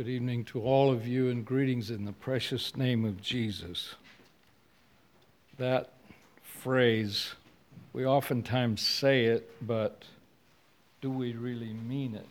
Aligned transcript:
Good 0.00 0.08
evening 0.08 0.46
to 0.46 0.62
all 0.62 0.90
of 0.90 1.06
you 1.06 1.28
and 1.28 1.44
greetings 1.44 1.90
in 1.90 2.06
the 2.06 2.12
precious 2.12 2.74
name 2.74 3.04
of 3.04 3.20
Jesus. 3.20 3.96
That 5.58 5.92
phrase, 6.42 7.34
we 7.92 8.06
oftentimes 8.06 8.80
say 8.80 9.26
it, 9.26 9.50
but 9.60 10.04
do 11.02 11.10
we 11.10 11.34
really 11.34 11.74
mean 11.74 12.14
it? 12.14 12.26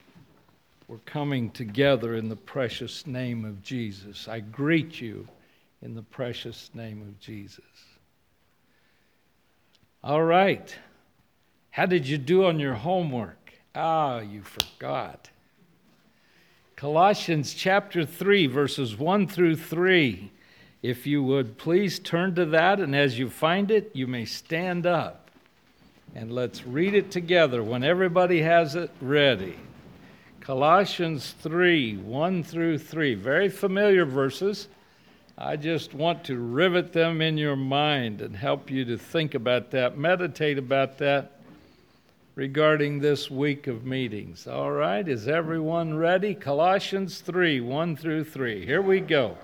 We're 0.88 0.98
coming 1.06 1.52
together 1.52 2.16
in 2.16 2.28
the 2.28 2.36
precious 2.36 3.06
name 3.06 3.46
of 3.46 3.62
Jesus. 3.62 4.28
I 4.28 4.40
greet 4.40 5.00
you 5.00 5.28
in 5.84 5.94
the 5.94 6.02
precious 6.02 6.72
name 6.74 7.04
of 7.04 7.20
Jesus. 7.20 7.62
All 10.04 10.24
right. 10.24 10.76
How 11.70 11.86
did 11.86 12.08
you 12.08 12.18
do 12.18 12.46
on 12.46 12.60
your 12.60 12.74
homework? 12.74 13.54
Ah, 13.76 14.22
you 14.22 14.42
forgot. 14.42 15.30
Colossians 16.80 17.54
chapter 17.54 18.06
3, 18.06 18.48
verses 18.48 18.98
1 18.98 19.28
through 19.28 19.58
3. 19.58 20.32
If 20.82 21.06
you 21.06 21.22
would 21.22 21.58
please 21.58 22.00
turn 22.00 22.36
to 22.36 22.46
that, 22.46 22.80
and 22.80 22.96
as 22.96 23.20
you 23.20 23.30
find 23.30 23.70
it, 23.70 23.92
you 23.94 24.08
may 24.08 24.24
stand 24.24 24.86
up. 24.86 25.30
And 26.16 26.32
let's 26.32 26.66
read 26.66 26.94
it 26.94 27.12
together 27.12 27.62
when 27.62 27.84
everybody 27.84 28.42
has 28.44 28.76
it 28.76 28.92
ready. 29.02 29.58
Colossians 30.40 31.36
3, 31.42 31.98
1 31.98 32.44
through 32.44 32.78
3. 32.78 33.14
Very 33.14 33.50
familiar 33.50 34.06
verses. 34.06 34.70
I 35.38 35.58
just 35.58 35.94
want 35.94 36.24
to 36.24 36.38
rivet 36.38 36.94
them 36.94 37.22
in 37.22 37.38
your 37.38 37.58
mind 37.58 38.22
and 38.22 38.34
help 38.34 38.72
you 38.72 38.86
to 38.86 38.98
think 38.98 39.36
about 39.36 39.70
that, 39.72 39.98
meditate 39.98 40.58
about 40.58 40.98
that 41.00 41.39
regarding 42.40 43.00
this 43.00 43.30
week 43.30 43.68
of 43.68 43.86
meetings. 43.86 44.48
All 44.48 44.72
right, 44.72 45.06
is 45.06 45.28
everyone 45.28 45.98
ready? 45.98 46.34
Colossians 46.34 47.20
3 47.20 47.60
1 47.60 47.98
through 47.98 48.24
3. 48.24 48.66
Here 48.66 48.82
we 48.82 49.02
go. 49.02 49.38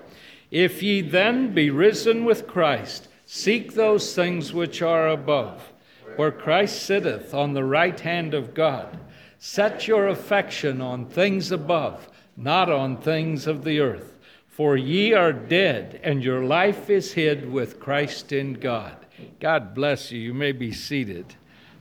If 0.50 0.82
ye 0.82 1.02
then 1.02 1.52
be 1.52 1.68
risen 1.68 2.24
with 2.24 2.46
Christ, 2.46 3.08
seek 3.26 3.74
those 3.74 4.14
things 4.14 4.54
which 4.54 4.80
are 4.80 5.10
above, 5.10 5.74
where 6.16 6.32
Christ 6.32 6.84
sitteth 6.84 7.34
on 7.34 7.52
the 7.52 7.64
right 7.64 8.00
hand 8.00 8.32
of 8.32 8.54
God. 8.54 8.98
Set 9.38 9.86
your 9.86 10.08
affection 10.08 10.80
on 10.80 11.04
things 11.04 11.52
above, 11.52 12.08
not 12.34 12.72
on 12.72 12.96
things 12.96 13.46
of 13.46 13.62
the 13.62 13.78
earth. 13.78 14.16
For 14.48 14.74
ye 14.74 15.12
are 15.12 15.34
dead, 15.34 16.00
and 16.02 16.24
your 16.24 16.44
life 16.44 16.88
is 16.88 17.12
hid 17.12 17.52
with 17.52 17.78
Christ 17.78 18.32
in 18.32 18.54
God. 18.54 18.96
God 19.38 19.74
bless 19.74 20.10
you. 20.10 20.18
You 20.18 20.32
may 20.32 20.52
be 20.52 20.72
seated. 20.72 21.34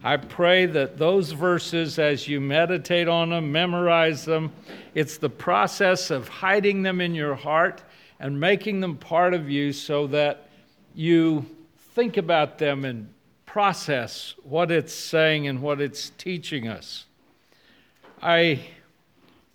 I 0.06 0.18
pray 0.18 0.68
that 0.68 1.00
those 1.00 1.32
verses, 1.32 1.98
as 1.98 2.28
you 2.28 2.40
meditate 2.40 3.08
on 3.08 3.32
them, 3.32 3.52
memorize 3.52 4.24
them, 4.24 4.52
it's 4.94 5.18
the 5.18 5.32
process 5.32 6.12
of 6.12 6.28
hiding 6.28 6.84
them 6.84 7.02
in 7.02 7.16
your 7.16 7.34
heart 7.34 7.82
and 8.20 8.40
making 8.40 8.82
them 8.82 8.98
part 8.98 9.34
of 9.34 9.50
you 9.50 9.74
so 9.74 10.06
that 10.06 10.48
you 10.94 11.48
think 11.96 12.18
about 12.18 12.60
them 12.60 12.86
and 12.86 13.12
process 13.48 14.36
what 14.44 14.70
it's 14.70 14.94
saying 14.94 15.48
and 15.48 15.60
what 15.60 15.82
it's 15.82 16.12
teaching 16.20 16.68
us. 16.68 17.08
I 18.22 18.60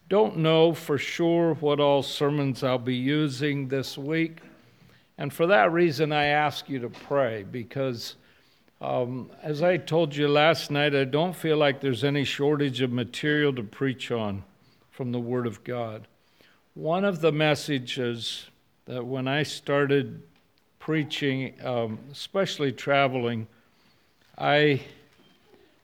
don't 0.09 0.39
know 0.39 0.75
for 0.75 0.99
sure 0.99 1.55
what 1.55 1.79
all 1.79 2.03
sermons 2.03 2.65
I'll 2.65 2.77
be 2.77 2.97
using 2.97 3.69
this 3.69 3.97
week, 3.97 4.41
and 5.17 5.33
for 5.33 5.47
that 5.47 5.71
reason, 5.71 6.11
I 6.11 6.25
ask 6.25 6.69
you 6.69 6.81
to 6.81 6.89
pray 6.89 7.45
because 7.45 8.17
um, 8.81 9.31
as 9.43 9.63
I 9.63 9.77
told 9.77 10.17
you 10.17 10.27
last 10.27 10.71
night, 10.71 10.95
I 10.95 11.05
don't 11.05 11.37
feel 11.37 11.59
like 11.59 11.81
there's 11.81 12.03
any 12.03 12.25
shortage 12.25 12.81
of 12.81 12.91
material 12.91 13.53
to 13.55 13.63
preach 13.63 14.11
on 14.11 14.43
from 14.91 15.13
the 15.13 15.21
Word 15.21 15.47
of 15.47 15.63
God. 15.65 16.07
One 16.75 17.05
of 17.05 17.21
the 17.21 17.33
messages 17.33 18.47
that 18.87 19.05
when 19.05 19.29
I 19.29 19.43
started 19.43 20.23
preaching, 20.79 21.55
um, 21.63 21.99
especially 22.11 22.73
traveling, 22.73 23.47
I, 24.39 24.81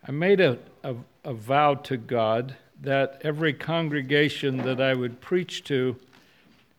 I 0.09 0.13
made 0.13 0.41
a, 0.41 0.59
a, 0.83 0.95
a 1.23 1.35
vow 1.35 1.75
to 1.75 1.99
God 1.99 2.57
that 2.81 3.21
every 3.23 3.53
congregation 3.53 4.59
that 4.59 4.81
I 4.81 4.95
would 4.95 5.21
preach 5.21 5.65
to, 5.65 5.97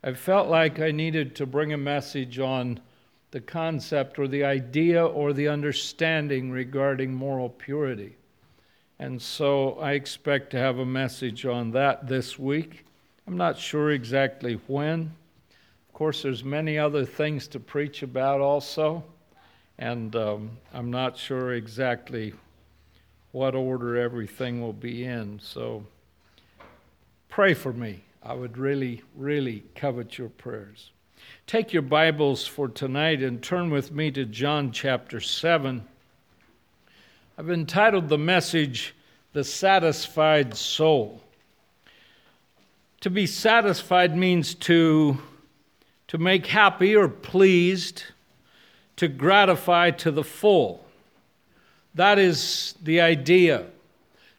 I 0.03 0.13
felt 0.13 0.47
like 0.47 0.80
I 0.80 0.90
needed 0.92 1.36
to 1.36 1.46
bring 1.46 1.74
a 1.74 1.78
message 1.78 2.40
on 2.40 2.80
the 3.32 3.42
concept 3.42 4.18
or 4.20 4.28
the 4.28 4.44
idea 4.44 5.06
or 5.06 5.34
the 5.34 5.48
understanding 5.48 6.52
regarding 6.52 7.14
moral 7.14 7.50
purity. 7.50 8.16
And 9.00 9.22
so 9.22 9.78
I 9.80 9.92
expect 9.94 10.52
to 10.52 10.58
have 10.58 10.80
a 10.80 10.86
message 10.86 11.46
on 11.46 11.72
that 11.72 12.08
this 12.08 12.40
week. 12.40 12.86
I'm 13.28 13.38
not 13.38 13.58
sure 13.58 13.92
exactly 13.92 14.54
when. 14.68 15.12
Of 15.88 15.94
course, 15.94 16.22
there's 16.24 16.44
many 16.44 16.78
other 16.78 17.06
things 17.06 17.48
to 17.50 17.60
preach 17.60 18.02
about 18.02 18.40
also, 18.40 19.04
and 19.78 20.16
um, 20.16 20.52
I'm 20.74 20.90
not 20.90 21.18
sure 21.18 21.54
exactly 21.54 22.34
what 23.32 23.54
order 23.54 23.98
everything 23.98 24.62
will 24.62 24.74
be 24.74 25.04
in. 25.04 25.40
So 25.44 25.86
pray 27.30 27.54
for 27.54 27.74
me. 27.74 28.04
I 28.24 28.34
would 28.34 28.58
really, 28.58 29.04
really 29.16 29.64
covet 29.76 30.18
your 30.18 30.30
prayers. 30.30 30.92
Take 31.47 31.72
your 31.72 31.81
Bibles 31.81 32.46
for 32.46 32.68
tonight 32.68 33.24
and 33.24 33.41
turn 33.41 33.69
with 33.69 33.90
me 33.90 34.12
to 34.12 34.25
John 34.25 34.74
chapter 34.74 35.22
7. 35.22 35.81
I've 37.38 37.50
entitled 37.50 38.09
the 38.09 38.18
message, 38.18 38.94
The 39.31 39.46
Satisfied 39.46 40.57
Soul. 40.57 41.22
To 43.00 43.09
be 43.09 43.25
satisfied 43.25 44.18
means 44.18 44.56
to, 44.56 45.19
to 46.09 46.18
make 46.18 46.47
happy 46.47 46.94
or 46.94 47.07
pleased, 47.07 48.03
to 48.97 49.07
gratify 49.07 49.91
to 49.91 50.12
the 50.12 50.25
full. 50.25 50.84
That 51.96 52.19
is 52.19 52.75
the 52.84 53.00
idea. 53.00 53.68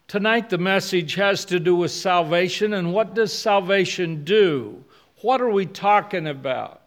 Tonight, 0.07 0.51
the 0.51 0.59
message 0.59 1.15
has 1.15 1.43
to 1.45 1.59
do 1.59 1.75
with 1.75 1.89
salvation, 1.89 2.71
and 2.71 2.93
what 2.93 3.15
does 3.15 3.33
salvation 3.33 4.23
do? 4.23 4.83
What 5.23 5.41
are 5.41 5.49
we 5.49 5.65
talking 5.65 6.27
about? 6.27 6.78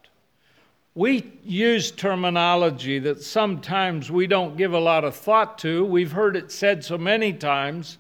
We 0.95 1.33
use 1.43 1.91
terminology 1.91 2.99
that 2.99 3.23
sometimes 3.23 4.11
we 4.11 4.27
don't 4.27 4.59
give 4.59 4.75
a 4.75 4.79
lot 4.79 5.05
of 5.05 5.17
thought 5.17 5.57
to. 5.59 5.87
We've 5.87 6.13
heard 6.13 6.37
it 6.37 6.53
said 6.53 6.85
so 6.85 6.99
many 6.99 7.33
times 7.33 7.97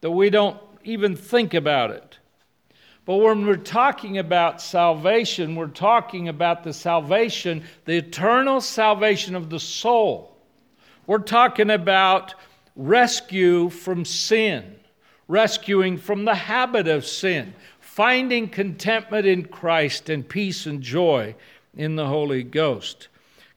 that 0.00 0.10
we 0.10 0.30
don't 0.30 0.58
even 0.82 1.16
think 1.16 1.52
about 1.52 1.90
it. 1.90 2.18
But 3.04 3.16
when 3.16 3.46
we're 3.46 3.56
talking 3.56 4.16
about 4.16 4.62
salvation, 4.62 5.54
we're 5.54 5.66
talking 5.66 6.28
about 6.28 6.64
the 6.64 6.72
salvation, 6.72 7.62
the 7.84 7.98
eternal 7.98 8.62
salvation 8.62 9.34
of 9.34 9.50
the 9.50 9.60
soul. 9.60 10.34
We're 11.06 11.18
talking 11.18 11.70
about 11.70 12.34
rescue 12.74 13.68
from 13.68 14.06
sin, 14.06 14.76
rescuing 15.28 15.98
from 15.98 16.24
the 16.24 16.34
habit 16.34 16.88
of 16.88 17.04
sin, 17.04 17.52
finding 17.80 18.48
contentment 18.48 19.26
in 19.26 19.44
Christ 19.44 20.08
and 20.08 20.26
peace 20.26 20.64
and 20.64 20.80
joy 20.80 21.34
in 21.80 21.96
the 21.96 22.06
Holy 22.06 22.42
Ghost. 22.42 23.08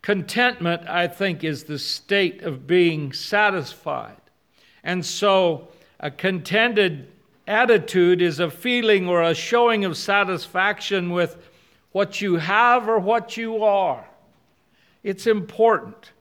Contentment, 0.02 0.88
I 0.88 1.10
think, 1.10 1.44
is 1.44 1.66
the 1.66 1.78
state 1.78 2.42
of 2.42 2.66
being 2.66 3.12
satisfied. 3.12 4.22
And 4.82 5.06
so, 5.06 5.68
a 6.00 6.10
contented 6.10 7.10
attitude 7.48 8.22
is 8.22 8.40
a 8.40 8.50
feeling 8.50 9.10
or 9.10 9.22
a 9.22 9.36
showing 9.36 9.84
of 9.84 9.98
satisfaction 9.98 11.10
with 11.10 11.38
what 11.92 12.22
you 12.22 12.38
have 12.38 12.88
or 12.88 12.98
what 12.98 13.36
you 13.36 13.62
are. 13.62 14.08
It's 15.04 15.28
important. 15.28 16.14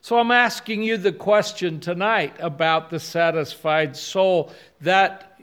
So, 0.00 0.18
I'm 0.18 0.30
asking 0.30 0.82
you 0.82 0.96
the 0.96 1.12
question 1.12 1.78
tonight 1.78 2.34
about 2.38 2.88
the 2.88 3.00
satisfied 3.00 3.98
soul 3.98 4.50
that 4.80 5.38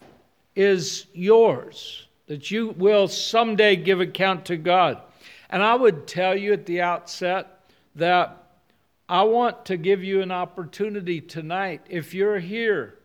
is 0.56 1.06
yours, 1.14 2.08
that 2.26 2.50
you 2.50 2.70
will 2.70 3.08
someday 3.08 3.76
give 3.76 4.02
account 4.02 4.46
to 4.46 4.58
God. 4.58 5.00
And 5.52 5.62
I 5.62 5.76
would 5.76 6.08
tell 6.08 6.36
you 6.36 6.54
at 6.54 6.66
the 6.66 6.82
outset 6.82 7.66
that 7.96 8.42
I 9.10 9.24
want 9.24 9.66
to 9.66 9.76
give 9.76 10.02
you 10.02 10.22
an 10.22 10.32
opportunity 10.32 11.20
tonight. 11.20 11.82
If 11.90 12.14
you're 12.14 12.40
here 12.40 12.98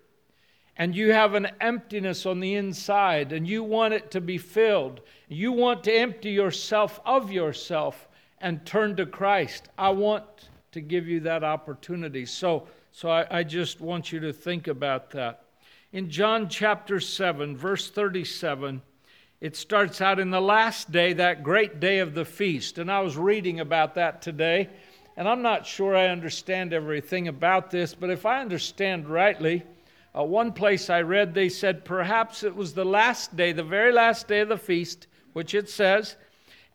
and 0.76 0.94
you 0.94 1.10
have 1.12 1.34
an 1.34 1.48
emptiness 1.60 2.24
on 2.24 2.38
the 2.38 2.54
inside 2.54 3.32
and 3.32 3.48
you 3.48 3.64
want 3.64 3.94
it 3.94 4.12
to 4.12 4.20
be 4.20 4.38
filled, 4.38 5.00
you 5.28 5.50
want 5.50 5.82
to 5.84 5.92
empty 5.92 6.30
yourself 6.30 7.00
of 7.04 7.32
yourself 7.32 8.08
and 8.40 8.64
turn 8.64 8.94
to 8.96 9.06
Christ, 9.06 9.68
I 9.76 9.88
want 9.90 10.24
to 10.70 10.80
give 10.80 11.08
you 11.08 11.20
that 11.20 11.42
opportunity. 11.42 12.26
So, 12.26 12.68
so 12.92 13.08
I, 13.08 13.38
I 13.38 13.42
just 13.42 13.80
want 13.80 14.12
you 14.12 14.20
to 14.20 14.32
think 14.32 14.68
about 14.68 15.10
that. 15.10 15.42
In 15.92 16.10
John 16.10 16.48
chapter 16.48 17.00
7, 17.00 17.56
verse 17.56 17.90
37, 17.90 18.82
it 19.40 19.56
starts 19.56 20.00
out 20.00 20.18
in 20.18 20.30
the 20.30 20.40
last 20.40 20.90
day, 20.90 21.12
that 21.12 21.42
great 21.42 21.78
day 21.78 21.98
of 21.98 22.14
the 22.14 22.24
feast. 22.24 22.78
And 22.78 22.90
I 22.90 23.00
was 23.00 23.16
reading 23.16 23.60
about 23.60 23.94
that 23.96 24.22
today, 24.22 24.68
and 25.16 25.28
I'm 25.28 25.42
not 25.42 25.66
sure 25.66 25.96
I 25.96 26.08
understand 26.08 26.72
everything 26.72 27.28
about 27.28 27.70
this, 27.70 27.94
but 27.94 28.10
if 28.10 28.24
I 28.24 28.40
understand 28.40 29.08
rightly, 29.08 29.62
uh, 30.16 30.24
one 30.24 30.52
place 30.52 30.88
I 30.88 31.02
read, 31.02 31.34
they 31.34 31.50
said 31.50 31.84
perhaps 31.84 32.42
it 32.42 32.54
was 32.54 32.72
the 32.72 32.84
last 32.84 33.36
day, 33.36 33.52
the 33.52 33.62
very 33.62 33.92
last 33.92 34.26
day 34.26 34.40
of 34.40 34.48
the 34.48 34.56
feast, 34.56 35.06
which 35.34 35.54
it 35.54 35.68
says, 35.68 36.16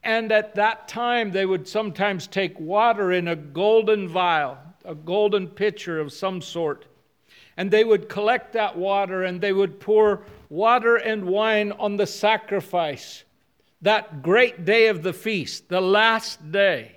and 0.03 0.31
at 0.31 0.55
that 0.55 0.87
time 0.87 1.31
they 1.31 1.45
would 1.45 1.67
sometimes 1.67 2.27
take 2.27 2.59
water 2.59 3.11
in 3.11 3.27
a 3.27 3.35
golden 3.35 4.07
vial, 4.07 4.57
a 4.85 4.93
golden 4.93 5.47
pitcher 5.47 5.99
of 5.99 6.13
some 6.13 6.41
sort. 6.41 6.85
And 7.57 7.69
they 7.69 7.83
would 7.83 8.09
collect 8.09 8.53
that 8.53 8.77
water 8.77 9.23
and 9.23 9.41
they 9.41 9.53
would 9.53 9.79
pour 9.79 10.23
water 10.51 10.97
and 10.97 11.23
wine 11.23 11.71
on 11.71 11.95
the 11.95 12.05
sacrifice, 12.05 13.23
that 13.81 14.21
great 14.21 14.65
day 14.65 14.87
of 14.87 15.01
the 15.01 15.13
feast, 15.13 15.69
the 15.69 15.79
last 15.79 16.51
day. 16.51 16.91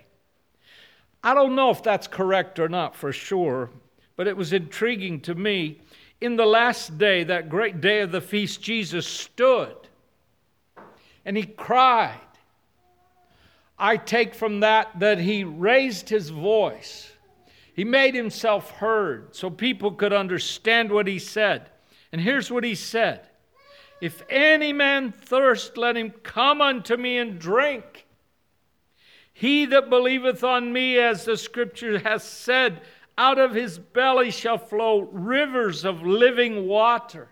I 1.22 1.34
don't 1.34 1.54
know 1.54 1.70
if 1.70 1.80
that's 1.80 2.08
correct 2.08 2.58
or 2.58 2.68
not 2.68 2.96
for 2.96 3.12
sure, 3.12 3.70
but 4.16 4.26
it 4.26 4.36
was 4.36 4.52
intriguing 4.52 5.20
to 5.20 5.36
me. 5.36 5.80
In 6.20 6.34
the 6.34 6.44
last 6.44 6.98
day, 6.98 7.22
that 7.22 7.48
great 7.48 7.80
day 7.80 8.00
of 8.00 8.10
the 8.10 8.20
feast, 8.20 8.60
Jesus 8.60 9.06
stood 9.06 9.76
and 11.24 11.36
he 11.36 11.44
cried. 11.44 12.18
I 13.78 13.96
take 13.98 14.34
from 14.34 14.60
that 14.60 14.98
that 14.98 15.20
he 15.20 15.44
raised 15.44 16.08
his 16.08 16.28
voice. 16.30 17.12
He 17.72 17.84
made 17.84 18.16
himself 18.16 18.72
heard 18.72 19.36
so 19.36 19.48
people 19.48 19.92
could 19.92 20.12
understand 20.12 20.90
what 20.90 21.06
he 21.06 21.20
said. 21.20 21.70
And 22.10 22.20
here's 22.20 22.50
what 22.50 22.64
he 22.64 22.74
said 22.74 23.28
If 24.04 24.22
any 24.28 24.74
man 24.74 25.12
thirst, 25.12 25.78
let 25.78 25.96
him 25.96 26.10
come 26.10 26.60
unto 26.60 26.94
me 26.94 27.16
and 27.16 27.38
drink. 27.38 28.04
He 29.32 29.64
that 29.64 29.88
believeth 29.88 30.44
on 30.44 30.74
me, 30.74 30.98
as 30.98 31.24
the 31.24 31.38
scripture 31.38 31.98
hath 31.98 32.22
said, 32.22 32.82
out 33.16 33.38
of 33.38 33.54
his 33.54 33.78
belly 33.78 34.30
shall 34.30 34.58
flow 34.58 35.08
rivers 35.10 35.86
of 35.86 36.02
living 36.02 36.68
water. 36.68 37.28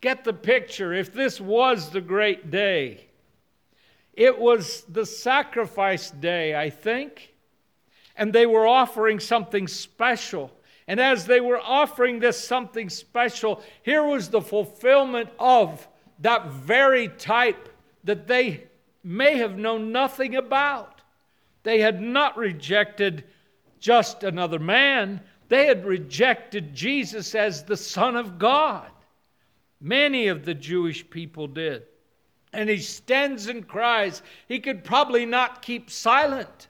Get 0.00 0.24
the 0.24 0.32
picture. 0.32 0.94
If 0.94 1.12
this 1.12 1.38
was 1.38 1.90
the 1.90 2.00
great 2.00 2.50
day, 2.50 3.08
it 4.14 4.38
was 4.38 4.84
the 4.88 5.04
sacrifice 5.04 6.10
day, 6.10 6.56
I 6.56 6.70
think, 6.70 7.34
and 8.16 8.32
they 8.32 8.46
were 8.46 8.66
offering 8.66 9.20
something 9.20 9.68
special. 9.68 10.50
And 10.88 11.00
as 11.00 11.26
they 11.26 11.40
were 11.40 11.60
offering 11.60 12.20
this 12.20 12.42
something 12.42 12.88
special, 12.88 13.62
here 13.82 14.04
was 14.04 14.28
the 14.28 14.40
fulfillment 14.40 15.30
of 15.38 15.86
that 16.20 16.46
very 16.48 17.08
type 17.08 17.68
that 18.04 18.26
they 18.26 18.64
may 19.02 19.36
have 19.38 19.58
known 19.58 19.92
nothing 19.92 20.36
about. 20.36 21.02
They 21.64 21.80
had 21.80 22.00
not 22.00 22.36
rejected 22.36 23.24
just 23.80 24.22
another 24.22 24.58
man, 24.58 25.20
they 25.48 25.66
had 25.66 25.84
rejected 25.84 26.74
Jesus 26.74 27.34
as 27.34 27.62
the 27.62 27.76
Son 27.76 28.16
of 28.16 28.38
God. 28.38 28.90
Many 29.80 30.28
of 30.28 30.44
the 30.44 30.54
Jewish 30.54 31.08
people 31.08 31.46
did. 31.46 31.82
And 32.52 32.68
he 32.68 32.78
stands 32.78 33.46
and 33.46 33.68
cries. 33.68 34.22
He 34.48 34.58
could 34.58 34.82
probably 34.82 35.26
not 35.26 35.62
keep 35.62 35.90
silent. 35.90 36.68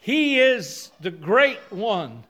He 0.00 0.40
is 0.40 0.90
the 1.00 1.10
great 1.10 1.60
one, 1.70 2.24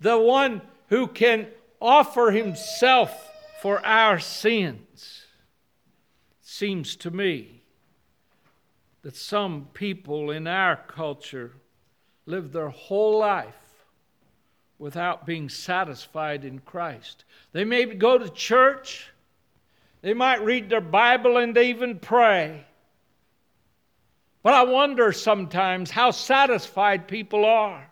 the 0.00 0.18
one 0.18 0.62
who 0.88 1.08
can 1.08 1.48
offer 1.80 2.30
himself 2.30 3.28
for 3.60 3.84
our 3.84 4.20
sins. 4.20 5.26
Seems 6.40 6.96
to 6.96 7.10
me 7.10 7.62
that 9.02 9.16
some 9.16 9.68
people 9.74 10.30
in 10.30 10.46
our 10.46 10.76
culture 10.76 11.52
live 12.24 12.52
their 12.52 12.68
whole 12.68 13.18
life 13.18 13.54
without 14.78 15.26
being 15.26 15.48
satisfied 15.48 16.44
in 16.44 16.60
Christ. 16.60 17.24
They 17.52 17.64
may 17.64 17.84
go 17.84 18.16
to 18.16 18.28
church, 18.28 19.10
they 20.02 20.14
might 20.14 20.44
read 20.44 20.70
their 20.70 20.80
Bible 20.80 21.36
and 21.36 21.56
even 21.58 21.98
pray. 21.98 22.64
But 24.48 24.54
I 24.54 24.62
wonder 24.62 25.12
sometimes 25.12 25.90
how 25.90 26.10
satisfied 26.10 27.06
people 27.06 27.44
are. 27.44 27.86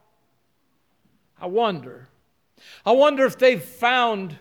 I 1.39 1.49
wonder. 1.49 2.09
I 2.87 2.93
wonder 2.93 3.27
if 3.27 3.37
they've 3.37 3.63
found 3.63 4.39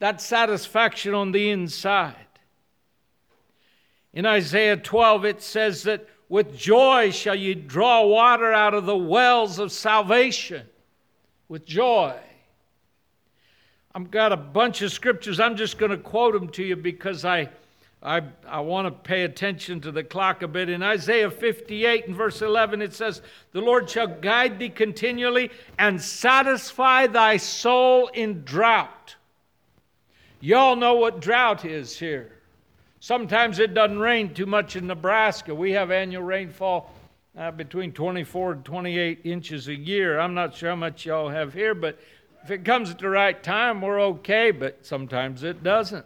that 0.00 0.20
satisfaction 0.20 1.14
on 1.14 1.30
the 1.30 1.50
inside. 1.50 2.16
In 4.12 4.26
Isaiah 4.26 4.76
12, 4.76 5.24
it 5.24 5.40
says 5.40 5.84
that 5.84 6.08
with 6.28 6.56
joy 6.56 7.12
shall 7.12 7.36
ye 7.36 7.54
draw 7.54 8.04
water 8.06 8.52
out 8.52 8.74
of 8.74 8.84
the 8.84 8.98
wells 8.98 9.60
of 9.60 9.70
salvation. 9.70 10.66
With 11.46 11.64
joy. 11.64 12.18
I've 13.94 14.10
got 14.10 14.32
a 14.32 14.36
bunch 14.36 14.82
of 14.82 14.90
scriptures. 14.90 15.38
I'm 15.38 15.54
just 15.54 15.78
going 15.78 15.92
to 15.92 15.96
quote 15.96 16.34
them 16.34 16.48
to 16.48 16.64
you 16.64 16.74
because 16.74 17.24
I, 17.24 17.50
I, 18.02 18.22
I 18.48 18.60
want 18.60 18.86
to 18.86 19.08
pay 19.08 19.22
attention 19.22 19.80
to 19.82 19.92
the 19.92 20.02
clock 20.02 20.42
a 20.42 20.48
bit. 20.48 20.68
In 20.68 20.82
Isaiah 20.82 21.30
58 21.30 22.08
and 22.08 22.16
verse 22.16 22.42
11, 22.42 22.82
it 22.82 22.94
says, 22.94 23.22
The 23.52 23.60
Lord 23.60 23.88
shall 23.88 24.08
guide 24.08 24.58
thee 24.58 24.70
continually 24.70 25.50
and 25.78 26.02
satisfy 26.02 27.06
thy 27.06 27.36
soul 27.36 28.08
in 28.08 28.42
drought. 28.42 29.14
Y'all 30.40 30.74
know 30.74 30.94
what 30.94 31.20
drought 31.20 31.64
is 31.64 31.96
here. 31.96 32.32
Sometimes 32.98 33.60
it 33.60 33.74
doesn't 33.74 33.98
rain 33.98 34.34
too 34.34 34.46
much 34.46 34.74
in 34.74 34.88
Nebraska. 34.88 35.54
We 35.54 35.72
have 35.72 35.92
annual 35.92 36.24
rainfall 36.24 36.92
uh, 37.38 37.52
between 37.52 37.92
24 37.92 38.52
and 38.52 38.64
28 38.64 39.20
inches 39.24 39.68
a 39.68 39.74
year. 39.74 40.18
I'm 40.18 40.34
not 40.34 40.56
sure 40.56 40.70
how 40.70 40.76
much 40.76 41.06
y'all 41.06 41.28
have 41.28 41.52
here, 41.52 41.74
but 41.74 42.00
if 42.42 42.50
it 42.50 42.64
comes 42.64 42.90
at 42.90 42.98
the 42.98 43.08
right 43.08 43.40
time, 43.40 43.80
we're 43.80 44.00
okay, 44.00 44.50
but 44.50 44.84
sometimes 44.84 45.44
it 45.44 45.62
doesn't. 45.62 46.04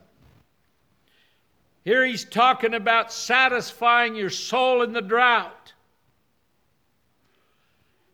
Here 1.86 2.04
he's 2.04 2.24
talking 2.24 2.74
about 2.74 3.12
satisfying 3.12 4.16
your 4.16 4.28
soul 4.28 4.82
in 4.82 4.92
the 4.92 5.00
drought. 5.00 5.72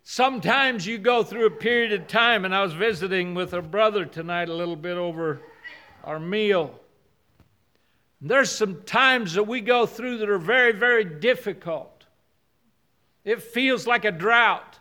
Sometimes 0.05 0.87
you 0.87 0.99
go 0.99 1.23
through 1.23 1.47
a 1.47 1.51
period 1.51 1.91
of 1.95 2.07
time, 2.07 2.45
and 2.45 2.55
I 2.55 2.63
was 2.63 2.75
visiting 2.75 3.33
with 3.33 3.55
a 3.55 3.63
brother 3.63 4.05
tonight 4.05 4.51
a 4.51 4.55
little 4.55 4.77
bit 4.77 4.99
over 4.99 5.41
our 6.05 6.21
meal. 6.21 6.79
There's 8.21 8.53
some 8.53 8.83
times 8.83 9.33
that 9.33 9.45
we 9.45 9.63
go 9.63 9.87
through 9.87 10.19
that 10.19 10.29
are 10.29 10.37
very, 10.37 10.73
very 10.73 11.07
difficult. 11.07 12.05
It 13.25 13.41
feels 13.41 13.87
like 13.87 14.05
a 14.05 14.13
drought. 14.13 14.79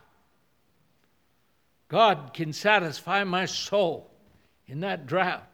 God 1.88 2.32
can 2.34 2.52
satisfy 2.52 3.24
my 3.24 3.46
soul 3.46 4.12
in 4.68 4.82
that 4.82 5.08
drought. 5.08 5.51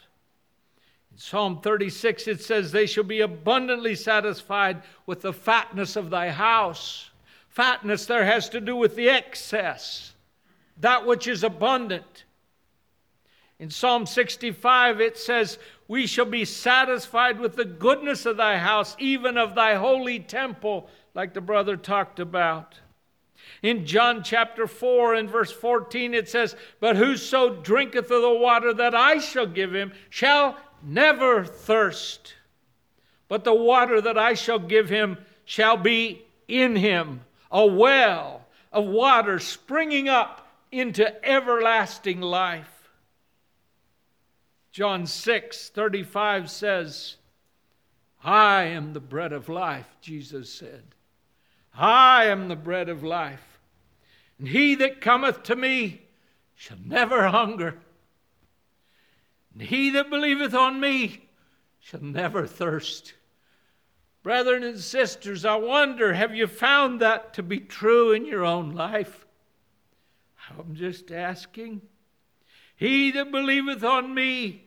Psalm 1.19 1.61
36, 1.61 2.27
it 2.27 2.41
says, 2.41 2.71
They 2.71 2.85
shall 2.85 3.03
be 3.03 3.21
abundantly 3.21 3.95
satisfied 3.95 4.83
with 5.07 5.21
the 5.21 5.33
fatness 5.33 5.95
of 5.95 6.11
thy 6.11 6.29
house. 6.29 7.09
Fatness 7.49 8.05
there 8.05 8.23
has 8.23 8.49
to 8.49 8.61
do 8.61 8.75
with 8.75 8.95
the 8.95 9.09
excess, 9.09 10.13
that 10.79 11.07
which 11.07 11.27
is 11.27 11.43
abundant. 11.43 12.23
In 13.57 13.71
Psalm 13.71 14.05
65, 14.05 15.01
it 15.01 15.17
says, 15.17 15.57
We 15.87 16.05
shall 16.05 16.25
be 16.25 16.45
satisfied 16.45 17.39
with 17.39 17.55
the 17.55 17.65
goodness 17.65 18.27
of 18.27 18.37
thy 18.37 18.59
house, 18.59 18.95
even 18.99 19.39
of 19.39 19.55
thy 19.55 19.73
holy 19.73 20.19
temple, 20.19 20.87
like 21.15 21.33
the 21.33 21.41
brother 21.41 21.75
talked 21.75 22.19
about. 22.19 22.75
In 23.63 23.87
John 23.87 24.21
chapter 24.23 24.67
4 24.67 25.15
and 25.15 25.27
verse 25.27 25.51
14, 25.51 26.13
it 26.13 26.29
says, 26.29 26.55
But 26.79 26.95
whoso 26.95 27.55
drinketh 27.55 28.11
of 28.11 28.21
the 28.21 28.37
water 28.37 28.71
that 28.75 28.93
I 28.93 29.17
shall 29.17 29.47
give 29.47 29.73
him 29.73 29.93
shall 30.11 30.55
never 30.83 31.43
thirst. 31.43 32.35
But 33.27 33.43
the 33.43 33.53
water 33.53 34.01
that 34.01 34.17
I 34.17 34.33
shall 34.33 34.59
give 34.59 34.89
him 34.89 35.17
shall 35.45 35.77
be 35.77 36.23
in 36.47 36.75
him, 36.75 37.21
a 37.51 37.65
well 37.65 38.45
of 38.71 38.85
water 38.85 39.39
springing 39.39 40.07
up 40.07 40.47
into 40.71 41.25
everlasting 41.25 42.21
life. 42.21 42.89
John 44.71 45.07
6 45.07 45.69
35 45.69 46.51
says, 46.51 47.15
I 48.23 48.63
am 48.63 48.93
the 48.93 48.99
bread 48.99 49.33
of 49.33 49.49
life, 49.49 49.87
Jesus 50.01 50.53
said. 50.53 50.83
I 51.73 52.25
am 52.25 52.47
the 52.47 52.55
bread 52.55 52.89
of 52.89 53.03
life. 53.03 53.59
And 54.39 54.47
he 54.47 54.75
that 54.75 55.01
cometh 55.01 55.43
to 55.43 55.55
me 55.55 56.01
shall 56.55 56.77
never 56.83 57.27
hunger. 57.29 57.79
And 59.57 59.67
he 59.67 59.89
that 59.89 60.11
believeth 60.11 60.53
on 60.53 60.79
me 60.79 61.29
shall 61.79 62.03
never 62.03 62.45
thirst. 62.45 63.15
Brethren 64.21 64.61
and 64.61 64.79
sisters, 64.79 65.45
I 65.45 65.55
wonder 65.55 66.13
have 66.13 66.35
you 66.35 66.45
found 66.45 66.99
that 66.99 67.33
to 67.33 67.43
be 67.43 67.59
true 67.59 68.11
in 68.11 68.27
your 68.27 68.45
own 68.45 68.75
life? 68.75 69.25
I'm 70.59 70.75
just 70.75 71.11
asking. 71.11 71.81
He 72.75 73.09
that 73.09 73.31
believeth 73.31 73.83
on 73.83 74.13
me 74.13 74.65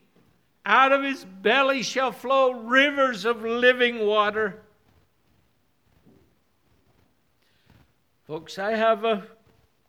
out 0.66 0.90
of 0.90 1.04
his 1.04 1.24
belly 1.24 1.84
shall 1.84 2.10
flow 2.10 2.50
rivers 2.50 3.24
of 3.24 3.44
living 3.44 4.04
water. 4.04 4.60
Folks, 8.26 8.58
I 8.58 8.72
have 8.72 9.04
a 9.04 9.22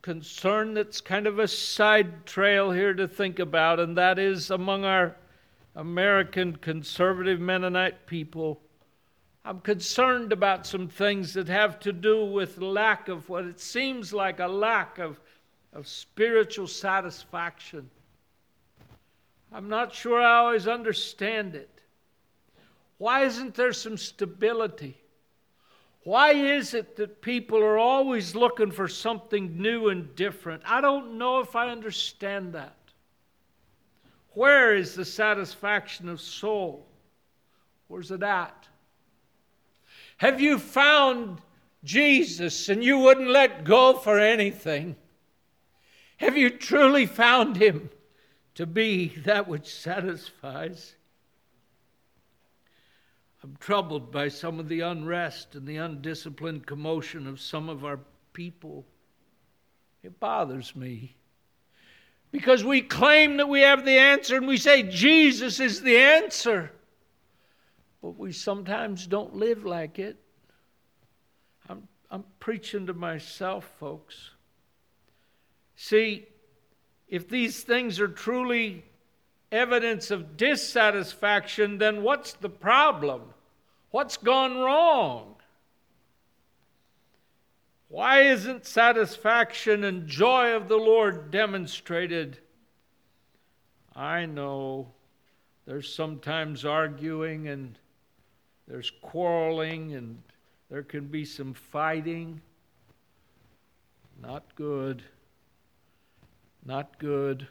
concern 0.01 0.74
that's 0.74 1.01
kind 1.01 1.27
of 1.27 1.39
a 1.39 1.48
side 1.48 2.25
trail 2.25 2.72
here 2.72 2.93
to 2.93 3.08
think 3.08 3.39
about, 3.39 3.79
and 3.79 3.98
that 3.98 4.17
is 4.17 4.50
among 4.50 4.86
our 4.86 5.15
American 5.75 6.55
conservative 6.55 7.39
Mennonite 7.39 8.05
people, 8.05 8.62
I'm 9.43 9.60
concerned 9.62 10.31
about 10.31 10.67
some 10.67 10.88
things 10.88 11.34
that 11.34 11.48
have 11.48 11.79
to 11.81 11.91
do 11.91 12.25
with 12.25 12.60
lack 12.60 13.08
of 13.08 13.27
what 13.29 13.46
it 13.46 13.60
seems 13.60 14.13
like 14.13 14.39
a 14.39 14.48
lack 14.48 15.00
of, 15.00 15.20
of 15.74 15.88
spiritual 15.88 16.67
satisfaction. 16.67 17.89
I'm 19.51 19.67
not 19.67 19.93
sure 19.93 20.22
I 20.22 20.38
always 20.38 20.67
understand 20.67 21.55
it. 21.55 21.70
Why 23.00 23.24
isn't 23.24 23.55
there 23.55 23.74
some 23.74 23.98
stability? 23.98 25.00
Why 26.03 26.31
is 26.31 26.74
it 26.74 26.96
that 26.96 27.22
people 27.22 27.60
are 27.60 27.77
always 27.77 28.36
looking 28.36 28.72
for 28.72 28.88
something 28.88 29.62
new 29.62 29.89
and 29.89 30.15
different? 30.15 30.63
I 30.65 30.81
don't 30.81 31.17
know 31.17 31.39
if 31.39 31.55
I 31.55 31.70
understand 31.70 32.53
that. 32.53 32.75
Where 34.34 34.75
is 34.75 34.96
the 34.96 35.05
satisfaction 35.05 36.10
of 36.10 36.20
soul? 36.20 36.88
Where's 37.88 38.10
it 38.12 38.24
at? 38.24 38.67
Have 40.17 40.41
you 40.41 40.58
found 40.58 41.41
Jesus 41.84 42.70
and 42.70 42.84
you 42.84 42.98
wouldn't 43.00 43.29
let 43.29 43.63
go 43.63 43.93
for 43.93 44.20
anything? 44.20 44.96
Have 46.17 46.38
you 46.38 46.50
truly 46.50 47.05
found 47.05 47.58
him 47.58 47.89
to 48.55 48.65
be 48.65 49.10
that 49.25 49.48
which 49.48 49.74
satisfies? 49.74 50.96
I'm 53.44 53.58
troubled 53.60 54.12
by 54.12 54.28
some 54.28 54.60
of 54.60 54.70
the 54.70 54.82
unrest 54.82 55.56
and 55.56 55.66
the 55.66 55.78
undisciplined 55.78 56.68
commotion 56.68 57.26
of 57.26 57.40
some 57.40 57.70
of 57.70 57.84
our 57.84 58.00
people. 58.34 58.86
It 60.04 60.20
bothers 60.20 60.76
me. 60.76 61.16
Because 62.32 62.64
we 62.64 62.82
claim 62.82 63.38
that 63.38 63.50
we 63.50 63.62
have 63.62 63.84
the 63.84 63.98
answer 63.98 64.38
and 64.38 64.48
we 64.48 64.58
say 64.58 64.84
Jesus 64.84 65.60
is 65.60 65.82
the 65.82 65.98
answer. 65.98 66.72
But 68.02 68.18
we 68.18 68.32
sometimes 68.32 69.06
don't 69.06 69.36
live 69.36 69.66
like 69.66 70.00
it. 70.00 70.18
I'm, 71.68 71.88
I'm 72.10 72.24
preaching 72.40 72.86
to 72.88 72.94
myself, 72.94 73.70
folks. 73.80 74.32
See, 75.76 76.28
if 77.08 77.28
these 77.28 77.64
things 77.64 78.00
are 78.00 78.08
truly 78.08 78.86
evidence 79.51 80.12
of 80.12 80.38
dissatisfaction, 80.38 81.77
then 81.77 82.03
what's 82.03 82.34
the 82.34 82.50
problem? 82.50 83.22
What's 83.91 84.17
gone 84.17 84.58
wrong? 84.58 85.36
Why 87.89 88.22
isn't 88.22 88.65
satisfaction 88.65 89.84
and 89.84 90.08
joy 90.08 90.53
of 90.53 90.70
the 90.70 90.77
Lord 90.77 91.29
demonstrated? 91.29 92.38
I 93.93 94.25
know 94.25 94.93
there's 95.65 95.93
sometimes 95.93 96.63
arguing 96.63 97.50
and 97.50 97.77
there's 98.67 98.91
quarreling 99.01 99.93
and 99.96 100.22
there 100.70 100.84
can 100.84 101.08
be 101.08 101.25
some 101.25 101.53
fighting. 101.53 102.41
Not 104.22 104.55
good. 104.55 105.03
Not 106.65 106.98
good. 106.98 107.48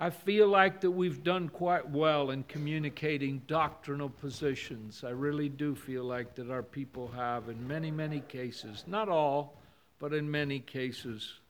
I 0.00 0.10
feel 0.10 0.46
like 0.46 0.80
that 0.82 0.90
we've 0.92 1.24
done 1.24 1.48
quite 1.48 1.88
well 1.90 2.30
in 2.30 2.44
communicating 2.44 3.42
doctrinal 3.48 4.08
positions. 4.08 5.02
I 5.04 5.10
really 5.10 5.48
do 5.48 5.74
feel 5.74 6.04
like 6.04 6.36
that 6.36 6.50
our 6.50 6.62
people 6.62 7.08
have 7.08 7.48
in 7.48 7.66
many, 7.66 7.90
many 7.90 8.20
cases. 8.20 8.84
Not 8.86 9.08
all, 9.08 9.56
but 9.98 10.14
in 10.14 10.30
many 10.30 10.60
cases. 10.60 11.40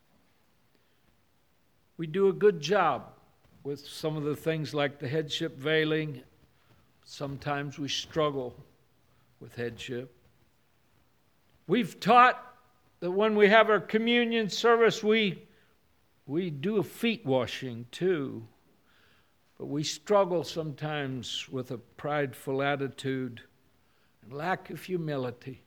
We 1.98 2.06
do 2.06 2.28
a 2.28 2.32
good 2.32 2.58
job 2.58 3.10
with 3.64 3.86
some 3.86 4.16
of 4.16 4.22
the 4.22 4.36
things 4.36 4.72
like 4.72 4.98
the 4.98 5.08
headship 5.08 5.58
veiling. 5.58 6.22
Sometimes 7.04 7.78
we 7.78 7.88
struggle 7.88 8.56
with 9.40 9.54
headship. 9.56 10.10
We've 11.66 12.00
taught 12.00 12.42
that 13.00 13.10
when 13.10 13.36
we 13.36 13.48
have 13.48 13.68
our 13.68 13.80
communion 13.80 14.48
service, 14.48 15.04
we 15.04 15.42
we 16.28 16.50
do 16.50 16.76
a 16.76 16.82
feet 16.82 17.24
washing 17.24 17.86
too, 17.90 18.46
but 19.56 19.66
we 19.66 19.82
struggle 19.82 20.44
sometimes 20.44 21.48
with 21.48 21.70
a 21.70 21.78
prideful 21.78 22.62
attitude 22.62 23.40
and 24.22 24.32
lack 24.34 24.68
of 24.68 24.82
humility. 24.82 25.62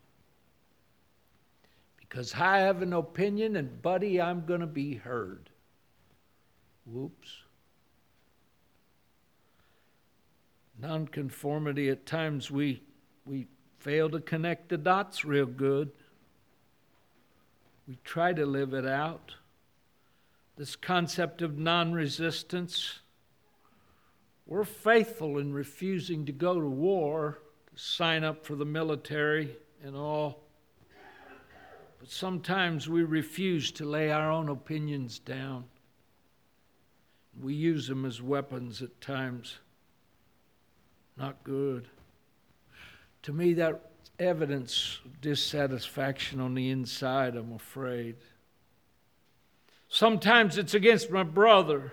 Because 1.97 2.35
I 2.35 2.59
have 2.59 2.83
an 2.83 2.93
opinion, 2.93 3.55
and 3.55 3.81
buddy, 3.81 4.21
I'm 4.21 4.45
going 4.45 4.59
to 4.59 4.67
be 4.67 4.93
heard. 4.93 5.49
Whoops. 6.85 7.29
Nonconformity, 10.79 11.89
at 11.89 12.05
times 12.05 12.51
we, 12.51 12.83
we 13.25 13.47
fail 13.79 14.11
to 14.11 14.19
connect 14.19 14.69
the 14.69 14.77
dots 14.77 15.25
real 15.25 15.47
good. 15.47 15.89
We 17.87 17.97
try 18.03 18.33
to 18.33 18.45
live 18.45 18.75
it 18.75 18.85
out 18.85 19.33
this 20.61 20.75
concept 20.75 21.41
of 21.41 21.57
non 21.57 21.91
resistance. 21.91 22.99
We're 24.45 24.63
faithful 24.63 25.39
in 25.39 25.53
refusing 25.53 26.23
to 26.27 26.31
go 26.31 26.61
to 26.61 26.67
war, 26.67 27.39
to 27.73 27.81
sign 27.81 28.23
up 28.23 28.45
for 28.45 28.53
the 28.55 28.63
military 28.63 29.57
and 29.83 29.95
all. 29.95 30.43
But 31.99 32.11
sometimes 32.11 32.87
we 32.87 33.01
refuse 33.01 33.71
to 33.71 33.85
lay 33.85 34.11
our 34.11 34.29
own 34.29 34.49
opinions 34.49 35.17
down. 35.17 35.63
We 37.41 37.55
use 37.55 37.87
them 37.87 38.05
as 38.05 38.21
weapons 38.21 38.83
at 38.83 39.01
times. 39.01 39.57
Not 41.17 41.43
good. 41.43 41.87
To 43.23 43.33
me, 43.33 43.53
that 43.55 43.93
evidence 44.19 44.99
of 45.05 45.21
dissatisfaction 45.21 46.39
on 46.39 46.53
the 46.53 46.69
inside, 46.69 47.35
I'm 47.35 47.53
afraid. 47.53 48.15
Sometimes 49.93 50.57
it's 50.57 50.74
against 50.74 51.12
my 51.12 51.21
brother. 51.21 51.91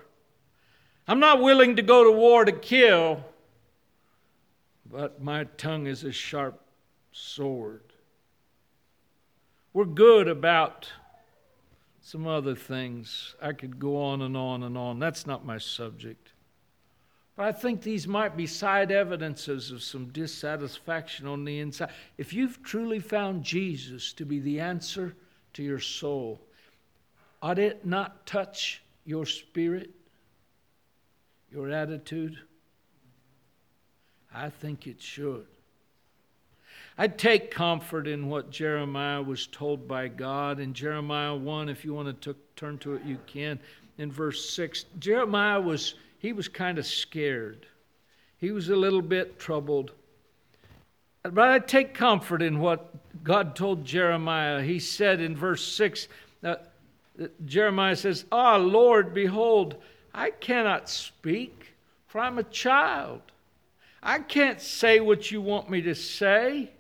I'm 1.09 1.19
not 1.19 1.43
willing 1.43 1.75
to 1.75 1.83
go 1.83 2.05
to 2.05 2.13
war 2.13 2.45
to 2.45 2.53
kill, 2.53 3.25
but 4.89 5.21
my 5.21 5.45
tongue 5.57 5.89
is 5.89 6.05
a 6.05 6.13
sharp 6.13 6.63
sword. 7.11 7.83
We're 9.73 9.85
good 9.85 10.29
about 10.29 10.89
some 12.01 12.29
other 12.29 12.55
things. 12.55 13.35
I 13.43 13.53
could 13.53 13.81
go 13.81 14.01
on 14.01 14.23
and 14.23 14.37
on 14.37 14.63
and 14.63 14.79
on. 14.79 15.01
That's 15.01 15.27
not 15.27 15.45
my 15.45 15.59
subject. 15.59 16.31
But 17.35 17.47
I 17.47 17.53
think 17.53 17.83
these 17.83 18.07
might 18.07 18.37
be 18.37 18.47
side 18.47 18.93
evidences 18.93 19.73
of 19.73 19.83
some 19.83 20.07
dissatisfaction 20.11 21.27
on 21.27 21.45
the 21.45 21.59
inside. 21.59 21.91
If 22.17 22.33
you've 22.33 22.63
truly 22.63 23.01
found 23.01 23.43
Jesus 23.43 24.13
to 24.13 24.25
be 24.25 24.39
the 24.39 24.61
answer 24.61 25.17
to 25.55 25.65
your 25.65 25.81
soul, 25.81 26.41
Ought 27.41 27.59
it 27.59 27.87
not 27.87 28.27
touch 28.27 28.83
your 29.05 29.27
spirit, 29.27 29.91
your 31.51 31.71
attitude? 31.71 32.39
I 34.35 34.51
think 34.51 34.87
it 34.87 35.01
should. 35.01 35.47
I 36.97 37.07
take 37.07 37.53
comfort 37.53 38.09
in 38.09 38.29
what 38.29 38.51
Jeremiah 38.51 39.23
was 39.23 39.47
told 39.47 39.87
by 39.87 40.09
God. 40.09 40.59
In 40.59 40.75
Jeremiah 40.75 41.35
1, 41.35 41.69
if 41.69 41.85
you 41.85 41.95
want 41.95 42.23
to 42.23 42.35
t- 42.35 42.41
turn 42.57 42.77
to 42.79 42.95
it, 42.95 43.05
you 43.05 43.19
can. 43.27 43.61
In 43.99 44.11
verse 44.11 44.51
6, 44.51 44.85
Jeremiah 44.99 45.61
was, 45.61 45.95
he 46.19 46.33
was 46.33 46.49
kind 46.49 46.77
of 46.77 46.87
scared. 46.87 47.67
He 48.39 48.51
was 48.51 48.69
a 48.69 48.77
little 48.77 49.03
bit 49.03 49.39
troubled. 49.39 49.93
But 51.23 51.49
I 51.49 51.59
take 51.61 51.95
comfort 51.95 52.43
in 52.43 52.59
what 52.59 53.23
God 53.23 53.55
told 53.55 53.85
Jeremiah. 53.85 54.63
He 54.63 54.81
said 54.81 55.21
in 55.21 55.37
verse 55.37 55.65
6, 55.73 56.09
uh, 56.43 56.57
Jeremiah 57.45 57.97
says, 57.97 58.25
Ah, 58.31 58.57
Lord, 58.57 59.13
behold, 59.13 59.77
I 60.15 60.31
cannot 60.31 60.89
speak, 60.89 61.75
for 62.07 62.21
I'm 62.21 62.39
a 62.39 62.45
child. 62.45 63.23
I 64.03 64.21
can't 64.21 64.61
say 64.61 65.01
what 65.01 65.31
you 65.31 65.41
want 65.41 65.69
me 65.69 65.83
to 65.83 65.95
say. 65.95 66.71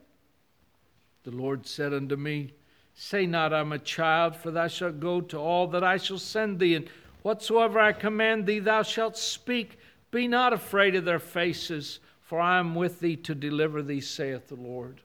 The 1.25 1.31
Lord 1.33 1.67
said 1.67 1.93
unto 1.93 2.17
me, 2.17 2.53
Say 2.95 3.27
not, 3.27 3.53
I'm 3.53 3.73
a 3.73 3.79
child, 3.79 4.35
for 4.35 4.51
thou 4.51 4.67
shalt 4.67 4.99
go 4.99 5.21
to 5.21 5.39
all 5.39 5.69
that 5.69 5.85
I 5.85 5.99
shall 5.99 6.19
send 6.19 6.59
thee, 6.59 6.75
and 6.75 6.89
whatsoever 7.23 7.79
I 7.79 7.93
command 7.93 8.47
thee, 8.47 8.59
thou 8.59 8.83
shalt 8.83 9.17
speak. 9.17 9.79
Be 10.11 10.27
not 10.27 10.53
afraid 10.53 10.95
of 10.95 11.05
their 11.05 11.19
faces, 11.19 12.01
for 12.23 12.41
I 12.41 12.59
am 12.59 12.75
with 12.75 13.01
thee 13.01 13.17
to 13.17 13.35
deliver 13.35 13.83
thee, 13.83 14.01
saith 14.01 14.49
the 14.49 14.57
Lord. 14.57 15.01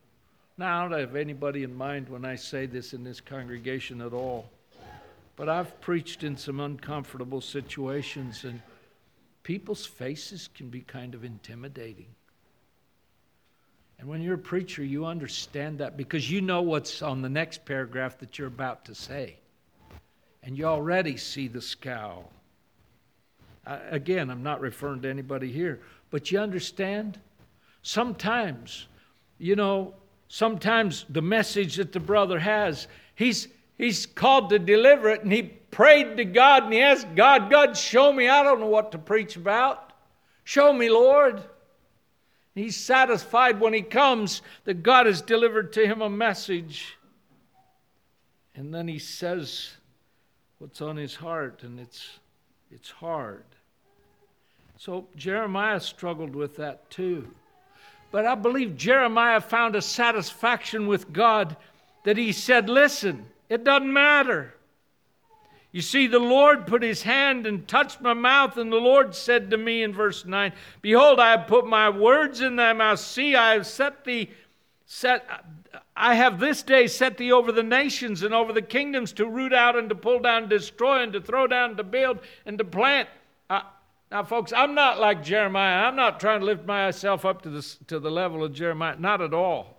Now, 0.57 0.85
I 0.85 0.89
don't 0.89 0.99
have 0.99 1.15
anybody 1.15 1.63
in 1.63 1.75
mind 1.75 2.09
when 2.09 2.25
I 2.25 2.35
say 2.35 2.65
this 2.65 2.93
in 2.93 3.03
this 3.03 3.19
congregation 3.19 4.01
at 4.01 4.13
all. 4.13 4.49
But 5.35 5.49
I've 5.49 5.81
preached 5.81 6.23
in 6.23 6.37
some 6.37 6.59
uncomfortable 6.59 7.41
situations, 7.41 8.43
and 8.43 8.61
people's 9.41 9.85
faces 9.85 10.47
can 10.53 10.69
be 10.69 10.81
kind 10.81 11.15
of 11.15 11.23
intimidating. 11.23 12.07
And 13.99 14.07
when 14.07 14.21
you're 14.21 14.35
a 14.35 14.37
preacher, 14.37 14.83
you 14.83 15.05
understand 15.05 15.79
that 15.79 15.97
because 15.97 16.29
you 16.29 16.41
know 16.41 16.61
what's 16.61 17.01
on 17.01 17.21
the 17.21 17.29
next 17.29 17.65
paragraph 17.65 18.19
that 18.19 18.37
you're 18.37 18.47
about 18.47 18.85
to 18.85 18.95
say. 18.95 19.37
And 20.43 20.57
you 20.57 20.65
already 20.65 21.15
see 21.15 21.47
the 21.47 21.61
scowl. 21.61 22.29
I, 23.65 23.75
again, 23.89 24.29
I'm 24.29 24.43
not 24.43 24.59
referring 24.59 25.01
to 25.03 25.09
anybody 25.09 25.51
here, 25.51 25.79
but 26.11 26.31
you 26.31 26.39
understand? 26.39 27.17
Sometimes, 27.81 28.87
you 29.37 29.55
know, 29.55 29.93
sometimes 30.27 31.05
the 31.09 31.21
message 31.21 31.77
that 31.77 31.93
the 31.93 31.99
brother 31.99 32.39
has, 32.39 32.87
he's, 33.15 33.47
he's 33.77 34.05
called 34.05 34.49
to 34.49 34.59
deliver 34.59 35.09
it, 35.09 35.23
and 35.23 35.31
he 35.31 35.43
prayed 35.43 36.17
to 36.17 36.25
God 36.25 36.63
and 36.63 36.73
he 36.73 36.81
asked 36.81 37.15
God, 37.15 37.49
God, 37.49 37.75
show 37.75 38.13
me. 38.13 38.29
I 38.29 38.43
don't 38.43 38.59
know 38.59 38.67
what 38.67 38.91
to 38.91 38.97
preach 38.97 39.35
about. 39.35 39.91
Show 40.43 40.71
me, 40.71 40.89
Lord. 40.89 41.41
He's 42.53 42.77
satisfied 42.77 43.59
when 43.59 43.73
he 43.73 43.81
comes 43.81 44.43
that 44.65 44.83
God 44.83 45.07
has 45.07 45.21
delivered 45.21 45.73
to 45.73 45.87
him 45.87 46.01
a 46.01 46.09
message. 46.09 46.97
And 48.55 48.71
then 48.73 48.87
he 48.87 48.99
says 48.99 49.71
what's 50.59 50.81
on 50.81 50.95
his 50.95 51.15
heart, 51.15 51.63
and 51.63 51.79
it's, 51.79 52.07
it's 52.71 52.91
hard. 52.91 53.43
So 54.77 55.07
Jeremiah 55.15 55.79
struggled 55.79 56.35
with 56.35 56.57
that 56.57 56.89
too. 56.91 57.27
But 58.11 58.27
I 58.27 58.35
believe 58.35 58.77
Jeremiah 58.77 59.41
found 59.41 59.75
a 59.75 59.81
satisfaction 59.81 60.85
with 60.85 61.11
God 61.11 61.57
that 62.03 62.17
he 62.17 62.31
said, 62.31 62.69
Listen, 62.69 63.25
it 63.53 63.63
doesn't 63.63 63.93
matter. 63.93 64.53
You 65.71 65.81
see, 65.81 66.07
the 66.07 66.19
Lord 66.19 66.65
put 66.65 66.81
his 66.81 67.03
hand 67.03 67.45
and 67.45 67.67
touched 67.67 68.01
my 68.01 68.13
mouth, 68.13 68.57
and 68.57 68.71
the 68.71 68.77
Lord 68.77 69.15
said 69.15 69.51
to 69.51 69.57
me 69.57 69.83
in 69.83 69.93
verse 69.93 70.25
9, 70.25 70.53
Behold, 70.81 71.19
I 71.19 71.31
have 71.31 71.47
put 71.47 71.65
my 71.65 71.89
words 71.89 72.41
in 72.41 72.55
thy 72.55 72.73
mouth. 72.73 72.99
See, 72.99 73.35
I 73.35 73.53
have 73.53 73.65
set 73.67 74.05
thee, 74.05 74.31
set, 74.85 75.27
I 75.95 76.15
have 76.15 76.39
this 76.39 76.63
day 76.63 76.87
set 76.87 77.17
thee 77.17 77.31
over 77.31 77.51
the 77.51 77.63
nations 77.63 78.23
and 78.23 78.33
over 78.33 78.53
the 78.53 78.61
kingdoms 78.61 79.13
to 79.13 79.27
root 79.27 79.53
out 79.53 79.75
and 79.75 79.89
to 79.89 79.95
pull 79.95 80.19
down, 80.19 80.49
destroy, 80.49 81.03
and 81.03 81.13
to 81.13 81.21
throw 81.21 81.47
down, 81.47 81.77
to 81.77 81.83
build, 81.83 82.19
and 82.45 82.57
to 82.57 82.63
plant. 82.63 83.09
Now, 83.49 84.23
folks, 84.23 84.53
I'm 84.53 84.75
not 84.75 84.99
like 84.99 85.23
Jeremiah. 85.23 85.87
I'm 85.87 85.95
not 85.95 86.19
trying 86.19 86.39
to 86.39 86.45
lift 86.45 86.65
myself 86.67 87.25
up 87.25 87.41
to 87.43 87.49
the, 87.49 87.75
to 87.87 87.99
the 87.99 88.11
level 88.11 88.43
of 88.43 88.53
Jeremiah, 88.53 88.95
not 88.97 89.21
at 89.21 89.33
all. 89.33 89.77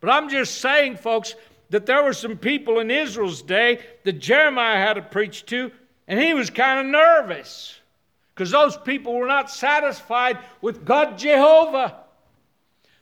But 0.00 0.08
I'm 0.08 0.30
just 0.30 0.62
saying, 0.62 0.96
folks, 0.96 1.34
that 1.70 1.86
there 1.86 2.02
were 2.02 2.12
some 2.12 2.36
people 2.36 2.80
in 2.80 2.90
Israel's 2.90 3.42
day 3.42 3.78
that 4.04 4.18
Jeremiah 4.18 4.76
had 4.76 4.94
to 4.94 5.02
preach 5.02 5.46
to, 5.46 5.70
and 6.06 6.20
he 6.20 6.34
was 6.34 6.50
kind 6.50 6.80
of 6.80 6.86
nervous 6.86 7.78
because 8.34 8.50
those 8.50 8.76
people 8.76 9.14
were 9.14 9.26
not 9.26 9.50
satisfied 9.50 10.38
with 10.60 10.84
God 10.84 11.18
Jehovah. 11.18 11.96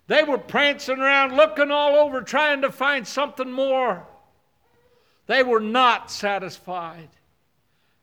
They 0.06 0.22
were 0.22 0.38
prancing 0.38 0.98
around, 0.98 1.36
looking 1.36 1.70
all 1.70 1.96
over, 1.96 2.22
trying 2.22 2.62
to 2.62 2.72
find 2.72 3.06
something 3.06 3.52
more. 3.52 4.06
They 5.26 5.42
were 5.42 5.60
not 5.60 6.10
satisfied. 6.10 7.10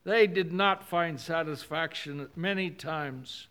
They 0.04 0.28
did 0.28 0.54
not 0.54 0.88
find 0.88 1.20
satisfaction 1.20 2.30
many 2.36 2.70
times. 2.70 3.48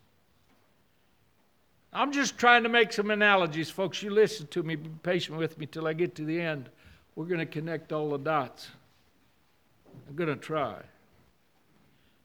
I'm 1.91 2.11
just 2.11 2.37
trying 2.37 2.63
to 2.63 2.69
make 2.69 2.91
some 2.91 3.11
analogies, 3.11 3.69
folks. 3.69 4.01
You 4.01 4.09
listen 4.09 4.47
to 4.47 4.63
me, 4.63 4.75
be 4.75 4.89
patient 5.03 5.37
with 5.37 5.57
me 5.57 5.65
till 5.65 5.87
I 5.87 5.93
get 5.93 6.15
to 6.15 6.25
the 6.25 6.39
end. 6.39 6.69
We're 7.15 7.25
going 7.25 7.39
to 7.39 7.45
connect 7.45 7.93
all 7.93 8.09
the 8.09 8.17
dots. 8.17 8.67
I'm 10.07 10.15
going 10.15 10.29
to 10.29 10.35
try. 10.35 10.81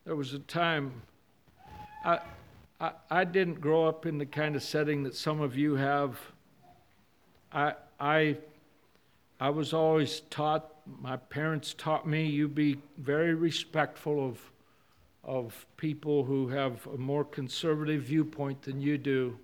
There 0.05 0.17
was 0.17 0.35
a 0.35 0.41
time 0.41 1.03
I, 2.05 2.19
I, 2.81 2.93
I 3.09 3.25
didn't 3.25 3.61
grow 3.61 3.87
up 3.87 4.05
in 4.07 4.19
the 4.19 4.27
kind 4.27 4.57
of 4.57 4.63
setting 4.63 5.05
that 5.05 5.15
some 5.15 5.41
of 5.41 5.57
you 5.57 5.77
have. 5.77 6.19
I, 7.53 7.75
I, 8.01 8.39
I 9.39 9.51
was 9.51 9.73
always 9.73 10.21
taught, 10.31 10.73
my 11.01 11.17
parents 11.17 11.75
taught 11.77 12.07
me, 12.07 12.27
you 12.27 12.49
be 12.49 12.79
very 12.99 13.35
respectful 13.35 14.27
of, 14.27 14.41
of 15.23 15.67
people 15.77 16.25
who 16.25 16.49
have 16.49 16.87
a 16.87 16.97
more 16.97 17.25
conservative 17.25 18.03
viewpoint 18.03 18.63
than 18.63 18.81
you 18.81 18.99
do. 18.99 19.39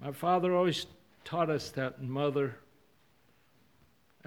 My 0.00 0.12
father 0.12 0.54
always 0.54 0.86
taught 1.24 1.50
us 1.50 1.70
that, 1.70 1.98
and 1.98 2.08
mother. 2.08 2.56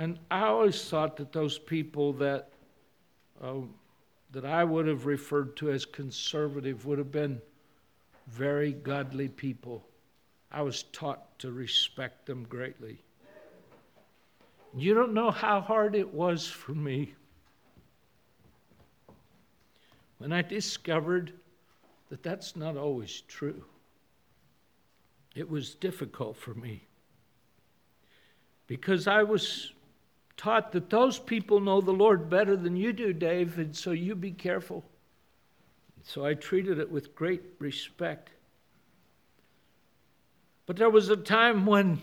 And 0.01 0.17
I 0.31 0.47
always 0.47 0.83
thought 0.89 1.15
that 1.17 1.31
those 1.31 1.59
people 1.59 2.11
that, 2.13 2.49
uh, 3.39 3.57
that 4.31 4.45
I 4.45 4.63
would 4.63 4.87
have 4.87 5.05
referred 5.05 5.55
to 5.57 5.69
as 5.69 5.85
conservative 5.85 6.87
would 6.87 6.97
have 6.97 7.11
been 7.11 7.39
very 8.25 8.71
godly 8.71 9.27
people. 9.27 9.85
I 10.51 10.63
was 10.63 10.85
taught 10.91 11.37
to 11.37 11.51
respect 11.51 12.25
them 12.25 12.47
greatly. 12.49 12.97
You 14.75 14.95
don't 14.95 15.13
know 15.13 15.29
how 15.29 15.61
hard 15.61 15.93
it 15.93 16.11
was 16.11 16.47
for 16.47 16.71
me 16.71 17.13
when 20.17 20.33
I 20.33 20.41
discovered 20.41 21.31
that 22.09 22.23
that's 22.23 22.55
not 22.55 22.75
always 22.75 23.21
true. 23.27 23.63
It 25.35 25.47
was 25.47 25.75
difficult 25.75 26.37
for 26.37 26.55
me 26.55 26.87
because 28.65 29.05
I 29.05 29.21
was 29.21 29.73
taught 30.37 30.71
that 30.71 30.89
those 30.89 31.19
people 31.19 31.59
know 31.59 31.81
the 31.81 31.91
Lord 31.91 32.29
better 32.29 32.55
than 32.55 32.75
you 32.75 32.93
do, 32.93 33.13
Dave, 33.13 33.57
and 33.57 33.75
so 33.75 33.91
you 33.91 34.15
be 34.15 34.31
careful. 34.31 34.83
So 36.03 36.25
I 36.25 36.33
treated 36.33 36.79
it 36.79 36.91
with 36.91 37.15
great 37.15 37.43
respect. 37.59 38.31
But 40.65 40.77
there 40.77 40.89
was 40.89 41.09
a 41.09 41.17
time 41.17 41.65
when 41.65 42.01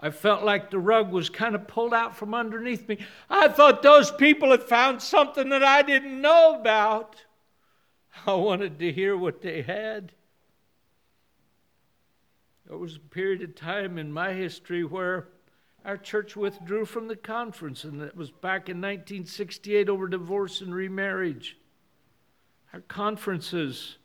I 0.00 0.10
felt 0.10 0.44
like 0.44 0.70
the 0.70 0.78
rug 0.78 1.10
was 1.10 1.28
kind 1.28 1.54
of 1.54 1.66
pulled 1.66 1.94
out 1.94 2.16
from 2.16 2.34
underneath 2.34 2.88
me. 2.88 2.98
I 3.28 3.48
thought 3.48 3.82
those 3.82 4.10
people 4.10 4.50
had 4.50 4.62
found 4.62 5.02
something 5.02 5.48
that 5.48 5.64
I 5.64 5.82
didn't 5.82 6.20
know 6.20 6.60
about. 6.60 7.24
I 8.26 8.34
wanted 8.34 8.78
to 8.78 8.92
hear 8.92 9.16
what 9.16 9.42
they 9.42 9.62
had. 9.62 10.12
There 12.66 12.76
was 12.76 12.96
a 12.96 13.00
period 13.00 13.42
of 13.42 13.54
time 13.54 13.98
in 13.98 14.12
my 14.12 14.34
history 14.34 14.84
where 14.84 15.28
our 15.84 15.96
church 15.96 16.36
withdrew 16.36 16.84
from 16.84 17.08
the 17.08 17.16
conference, 17.16 17.84
and 17.84 18.02
it 18.02 18.16
was 18.16 18.30
back 18.30 18.68
in 18.68 18.78
1968 18.78 19.88
over 19.88 20.08
divorce 20.08 20.60
and 20.60 20.74
remarriage. 20.74 21.56
Our 22.72 22.80
conferences 22.80 23.96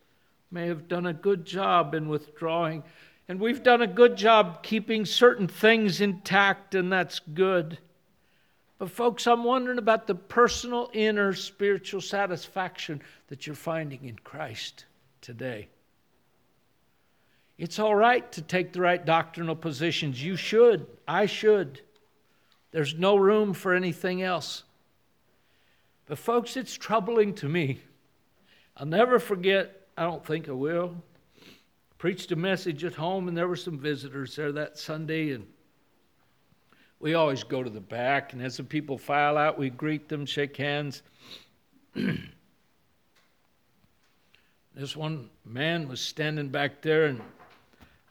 may 0.51 0.67
have 0.67 0.87
done 0.87 1.05
a 1.05 1.13
good 1.13 1.45
job 1.45 1.93
in 1.93 2.07
withdrawing, 2.07 2.83
and 3.27 3.39
we've 3.39 3.63
done 3.63 3.81
a 3.81 3.87
good 3.87 4.15
job 4.15 4.63
keeping 4.63 5.05
certain 5.05 5.47
things 5.47 5.99
intact, 5.99 6.75
and 6.75 6.91
that's 6.91 7.19
good. 7.19 7.79
But, 8.77 8.91
folks, 8.91 9.27
I'm 9.27 9.43
wondering 9.43 9.77
about 9.77 10.07
the 10.07 10.15
personal 10.15 10.89
inner 10.93 11.33
spiritual 11.33 12.01
satisfaction 12.01 13.01
that 13.27 13.47
you're 13.47 13.55
finding 13.55 14.05
in 14.05 14.17
Christ 14.17 14.85
today. 15.21 15.69
It's 17.57 17.79
all 17.79 17.95
right 17.95 18.29
to 18.31 18.41
take 18.41 18.73
the 18.73 18.81
right 18.81 19.03
doctrinal 19.05 19.55
positions. 19.55 20.23
You 20.23 20.35
should. 20.35 20.87
I 21.07 21.27
should. 21.27 21.81
There's 22.71 22.95
no 22.95 23.15
room 23.15 23.53
for 23.53 23.73
anything 23.73 24.23
else. 24.23 24.63
But, 26.07 26.17
folks, 26.17 26.57
it's 26.57 26.73
troubling 26.73 27.33
to 27.35 27.47
me. 27.47 27.79
I'll 28.75 28.87
never 28.87 29.19
forget, 29.19 29.87
I 29.95 30.03
don't 30.03 30.25
think 30.25 30.49
I 30.49 30.53
will. 30.53 30.95
Preached 31.99 32.31
a 32.31 32.35
message 32.35 32.83
at 32.83 32.95
home, 32.95 33.27
and 33.27 33.37
there 33.37 33.47
were 33.47 33.55
some 33.55 33.77
visitors 33.77 34.35
there 34.35 34.51
that 34.51 34.79
Sunday, 34.79 35.31
and 35.31 35.45
we 36.99 37.13
always 37.13 37.43
go 37.43 37.61
to 37.63 37.69
the 37.69 37.79
back, 37.79 38.33
and 38.33 38.41
as 38.41 38.57
the 38.57 38.63
people 38.63 38.97
file 38.97 39.37
out, 39.37 39.59
we 39.59 39.69
greet 39.69 40.09
them, 40.09 40.25
shake 40.25 40.57
hands. 40.57 41.03
this 44.75 44.95
one 44.95 45.29
man 45.45 45.87
was 45.87 46.01
standing 46.01 46.49
back 46.49 46.81
there, 46.81 47.05
and 47.05 47.21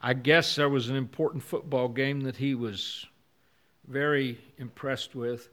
I 0.05 0.13
guess 0.13 0.57
there 0.57 0.67
was 0.67 0.89
an 0.89 0.97
important 0.97 1.43
football 1.43 1.87
game 1.87 2.21
that 2.21 2.35
he 2.35 2.55
was 2.55 3.05
very 3.87 4.37
impressed 4.57 5.15
with. 5.15 5.47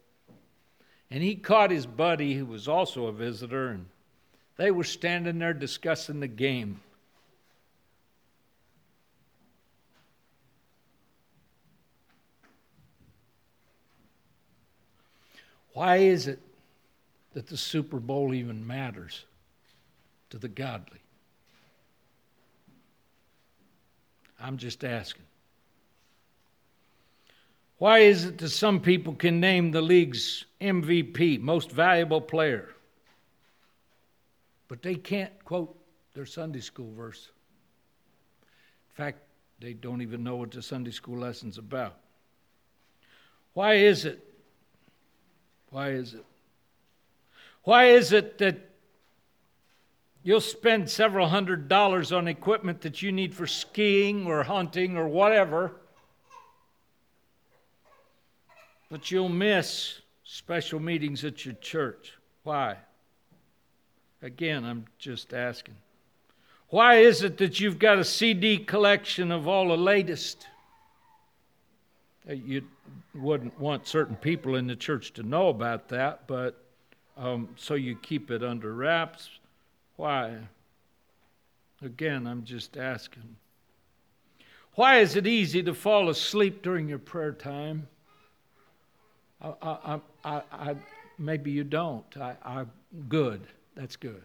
And 1.08 1.22
he 1.22 1.36
caught 1.36 1.70
his 1.70 1.86
buddy, 1.86 2.34
who 2.34 2.46
was 2.46 2.66
also 2.66 3.06
a 3.06 3.12
visitor, 3.12 3.68
and 3.68 3.86
they 4.56 4.72
were 4.72 4.82
standing 4.82 5.38
there 5.38 5.54
discussing 5.54 6.18
the 6.18 6.26
game. 6.26 6.80
Why 15.74 15.98
is 15.98 16.26
it 16.26 16.40
that 17.34 17.46
the 17.46 17.56
Super 17.56 18.00
Bowl 18.00 18.34
even 18.34 18.66
matters 18.66 19.24
to 20.30 20.38
the 20.38 20.48
godly? 20.48 20.99
I'm 24.40 24.56
just 24.56 24.84
asking. 24.84 25.24
Why 27.78 28.00
is 28.00 28.24
it 28.26 28.38
that 28.38 28.50
some 28.50 28.80
people 28.80 29.14
can 29.14 29.40
name 29.40 29.70
the 29.70 29.80
league's 29.80 30.44
MVP, 30.60 31.40
most 31.40 31.70
valuable 31.70 32.20
player, 32.20 32.68
but 34.68 34.82
they 34.82 34.96
can't 34.96 35.32
quote 35.44 35.74
their 36.14 36.26
Sunday 36.26 36.60
school 36.60 36.92
verse? 36.92 37.30
In 38.90 39.04
fact, 39.04 39.18
they 39.60 39.72
don't 39.72 40.02
even 40.02 40.22
know 40.22 40.36
what 40.36 40.50
the 40.50 40.62
Sunday 40.62 40.90
school 40.90 41.18
lesson's 41.18 41.58
about. 41.58 41.96
Why 43.54 43.74
is 43.74 44.04
it? 44.04 44.22
Why 45.70 45.90
is 45.90 46.14
it? 46.14 46.24
Why 47.64 47.86
is 47.86 48.12
it 48.12 48.38
that 48.38 48.69
You'll 50.22 50.40
spend 50.40 50.90
several 50.90 51.28
hundred 51.28 51.68
dollars 51.68 52.12
on 52.12 52.28
equipment 52.28 52.82
that 52.82 53.00
you 53.00 53.10
need 53.10 53.34
for 53.34 53.46
skiing 53.46 54.26
or 54.26 54.42
hunting 54.42 54.96
or 54.96 55.08
whatever. 55.08 55.72
But 58.90 59.10
you'll 59.10 59.28
miss 59.30 60.00
special 60.24 60.78
meetings 60.78 61.24
at 61.24 61.44
your 61.44 61.54
church. 61.54 62.12
Why? 62.42 62.76
Again, 64.22 64.64
I'm 64.64 64.84
just 64.98 65.32
asking. 65.32 65.76
Why 66.68 66.96
is 66.96 67.22
it 67.22 67.38
that 67.38 67.58
you've 67.58 67.78
got 67.78 67.98
a 67.98 68.04
CD 68.04 68.58
collection 68.58 69.32
of 69.32 69.48
all 69.48 69.68
the 69.68 69.76
latest? 69.76 70.46
Uh, 72.28 72.34
you 72.34 72.62
wouldn't 73.14 73.58
want 73.58 73.88
certain 73.88 74.16
people 74.16 74.54
in 74.56 74.66
the 74.66 74.76
church 74.76 75.12
to 75.14 75.22
know 75.22 75.48
about 75.48 75.88
that, 75.88 76.26
but 76.26 76.62
um, 77.16 77.48
so 77.56 77.74
you 77.74 77.96
keep 77.96 78.30
it 78.30 78.44
under 78.44 78.74
wraps. 78.74 79.30
Why? 80.00 80.38
Again, 81.82 82.26
I'm 82.26 82.42
just 82.44 82.78
asking. 82.78 83.36
Why 84.72 85.00
is 85.00 85.14
it 85.14 85.26
easy 85.26 85.62
to 85.64 85.74
fall 85.74 86.08
asleep 86.08 86.62
during 86.62 86.88
your 86.88 86.98
prayer 86.98 87.32
time? 87.32 87.86
I, 89.42 89.52
I, 89.60 90.00
I, 90.24 90.42
I 90.50 90.76
maybe 91.18 91.50
you 91.50 91.64
don't. 91.64 92.06
I, 92.16 92.34
I, 92.42 92.64
good. 93.10 93.42
That's 93.76 93.96
good. 93.96 94.22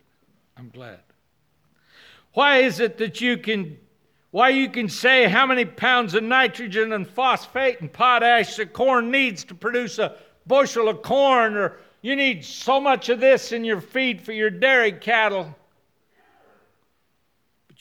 I'm 0.55 0.69
glad. 0.69 1.01
Why 2.35 2.59
is 2.59 2.79
it 2.79 2.97
that 2.99 3.19
you 3.19 3.37
can, 3.37 3.77
why 4.31 4.51
you 4.51 4.69
can 4.69 4.87
say 4.87 5.25
how 5.25 5.45
many 5.45 5.65
pounds 5.65 6.13
of 6.13 6.23
nitrogen 6.23 6.93
and 6.93 7.05
phosphate 7.05 7.81
and 7.81 7.91
potash 7.91 8.55
the 8.55 8.65
corn 8.65 9.11
needs 9.11 9.43
to 9.43 9.53
produce 9.53 9.99
a 9.99 10.15
bushel 10.47 10.87
of 10.87 11.01
corn, 11.01 11.57
or 11.57 11.79
you 12.01 12.15
need 12.15 12.45
so 12.45 12.79
much 12.79 13.09
of 13.09 13.19
this 13.19 13.51
in 13.51 13.65
your 13.65 13.81
feed 13.81 14.21
for 14.21 14.31
your 14.31 14.49
dairy 14.49 14.93
cattle? 14.93 15.53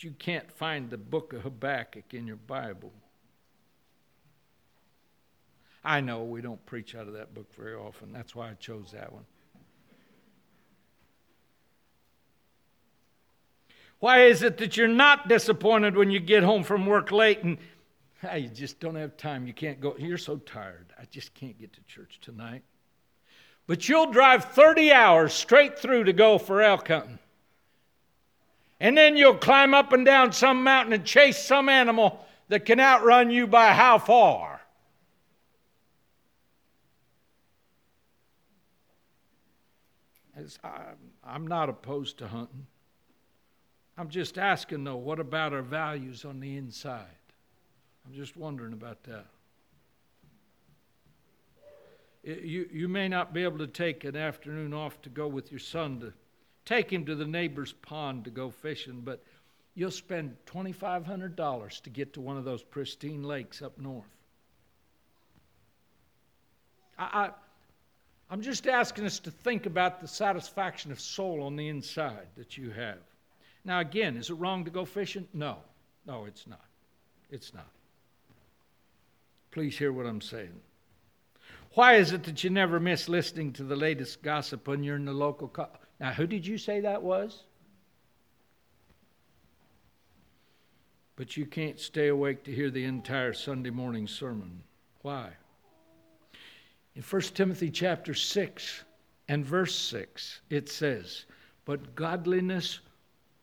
You 0.04 0.10
can't 0.18 0.52
find 0.52 0.90
the 0.90 0.98
book 0.98 1.32
of 1.32 1.40
Habakkuk 1.40 2.12
in 2.12 2.26
your 2.26 2.36
Bible. 2.36 2.92
I 5.82 6.02
know 6.02 6.24
we 6.24 6.42
don't 6.42 6.64
preach 6.66 6.94
out 6.94 7.08
of 7.08 7.14
that 7.14 7.32
book 7.32 7.46
very 7.56 7.74
often. 7.74 8.12
That's 8.12 8.34
why 8.34 8.50
I 8.50 8.54
chose 8.54 8.92
that 8.92 9.14
one. 9.14 9.24
Why 13.98 14.26
is 14.26 14.42
it 14.42 14.58
that 14.58 14.76
you're 14.76 14.88
not 14.88 15.26
disappointed 15.26 15.96
when 15.96 16.10
you 16.10 16.20
get 16.20 16.42
home 16.42 16.64
from 16.64 16.84
work 16.84 17.10
late 17.10 17.42
and 17.42 17.56
hey, 18.20 18.40
you 18.40 18.48
just 18.50 18.80
don't 18.80 18.96
have 18.96 19.16
time? 19.16 19.46
You 19.46 19.54
can't 19.54 19.80
go. 19.80 19.96
You're 19.98 20.18
so 20.18 20.36
tired. 20.36 20.92
I 21.00 21.06
just 21.06 21.32
can't 21.32 21.58
get 21.58 21.72
to 21.72 21.82
church 21.84 22.18
tonight. 22.20 22.62
But 23.66 23.88
you'll 23.88 24.12
drive 24.12 24.44
30 24.52 24.92
hours 24.92 25.32
straight 25.32 25.78
through 25.78 26.04
to 26.04 26.12
go 26.12 26.36
for 26.36 26.60
elk 26.60 26.88
hunting. 26.88 27.18
And 28.84 28.98
then 28.98 29.16
you'll 29.16 29.36
climb 29.36 29.72
up 29.72 29.94
and 29.94 30.04
down 30.04 30.32
some 30.32 30.62
mountain 30.62 30.92
and 30.92 31.06
chase 31.06 31.38
some 31.38 31.70
animal 31.70 32.22
that 32.50 32.66
can 32.66 32.78
outrun 32.78 33.30
you 33.30 33.46
by 33.46 33.72
how 33.72 33.96
far? 33.96 34.60
I'm 41.24 41.46
not 41.46 41.70
opposed 41.70 42.18
to 42.18 42.28
hunting. 42.28 42.66
I'm 43.96 44.10
just 44.10 44.36
asking, 44.36 44.84
though, 44.84 44.96
what 44.96 45.18
about 45.18 45.54
our 45.54 45.62
values 45.62 46.26
on 46.26 46.38
the 46.38 46.58
inside? 46.58 47.06
I'm 48.06 48.12
just 48.12 48.36
wondering 48.36 48.74
about 48.74 49.02
that. 49.04 49.24
You, 52.22 52.68
you 52.70 52.88
may 52.88 53.08
not 53.08 53.32
be 53.32 53.44
able 53.44 53.58
to 53.58 53.66
take 53.66 54.04
an 54.04 54.14
afternoon 54.14 54.74
off 54.74 55.00
to 55.00 55.08
go 55.08 55.26
with 55.26 55.50
your 55.50 55.60
son 55.60 56.00
to 56.00 56.12
Take 56.64 56.92
him 56.92 57.04
to 57.06 57.14
the 57.14 57.26
neighbor's 57.26 57.72
pond 57.72 58.24
to 58.24 58.30
go 58.30 58.50
fishing, 58.50 59.02
but 59.04 59.22
you'll 59.74 59.90
spend 59.90 60.36
$2,500 60.46 61.82
to 61.82 61.90
get 61.90 62.14
to 62.14 62.20
one 62.20 62.36
of 62.36 62.44
those 62.44 62.62
pristine 62.62 63.22
lakes 63.22 63.60
up 63.60 63.78
north. 63.78 64.04
I, 66.98 67.30
I, 68.30 68.32
am 68.32 68.40
just 68.40 68.66
asking 68.66 69.04
us 69.04 69.18
to 69.20 69.30
think 69.30 69.66
about 69.66 70.00
the 70.00 70.08
satisfaction 70.08 70.92
of 70.92 71.00
soul 71.00 71.42
on 71.42 71.56
the 71.56 71.68
inside 71.68 72.26
that 72.36 72.56
you 72.56 72.70
have. 72.70 72.98
Now, 73.64 73.80
again, 73.80 74.16
is 74.16 74.30
it 74.30 74.34
wrong 74.34 74.64
to 74.64 74.70
go 74.70 74.84
fishing? 74.84 75.26
No. 75.32 75.56
No, 76.06 76.24
it's 76.26 76.46
not. 76.46 76.64
It's 77.30 77.54
not. 77.54 77.68
Please 79.50 79.76
hear 79.76 79.92
what 79.92 80.06
I'm 80.06 80.20
saying. 80.20 80.60
Why 81.74 81.94
is 81.94 82.12
it 82.12 82.24
that 82.24 82.44
you 82.44 82.50
never 82.50 82.78
miss 82.78 83.08
listening 83.08 83.52
to 83.54 83.64
the 83.64 83.76
latest 83.76 84.22
gossip 84.22 84.68
when 84.68 84.84
you're 84.84 84.96
in 84.96 85.04
the 85.06 85.12
local? 85.12 85.48
Co- 85.48 85.68
now, 86.00 86.12
who 86.12 86.26
did 86.26 86.46
you 86.46 86.58
say 86.58 86.80
that 86.80 87.02
was? 87.02 87.44
But 91.16 91.36
you 91.36 91.46
can't 91.46 91.78
stay 91.78 92.08
awake 92.08 92.42
to 92.44 92.52
hear 92.52 92.70
the 92.70 92.84
entire 92.84 93.32
Sunday 93.32 93.70
morning 93.70 94.08
sermon. 94.08 94.62
Why? 95.02 95.30
In 96.96 97.02
1 97.02 97.22
Timothy 97.22 97.70
chapter 97.70 98.14
6 98.14 98.84
and 99.28 99.46
verse 99.46 99.74
6, 99.76 100.40
it 100.50 100.68
says, 100.68 101.26
But 101.64 101.94
godliness 101.94 102.80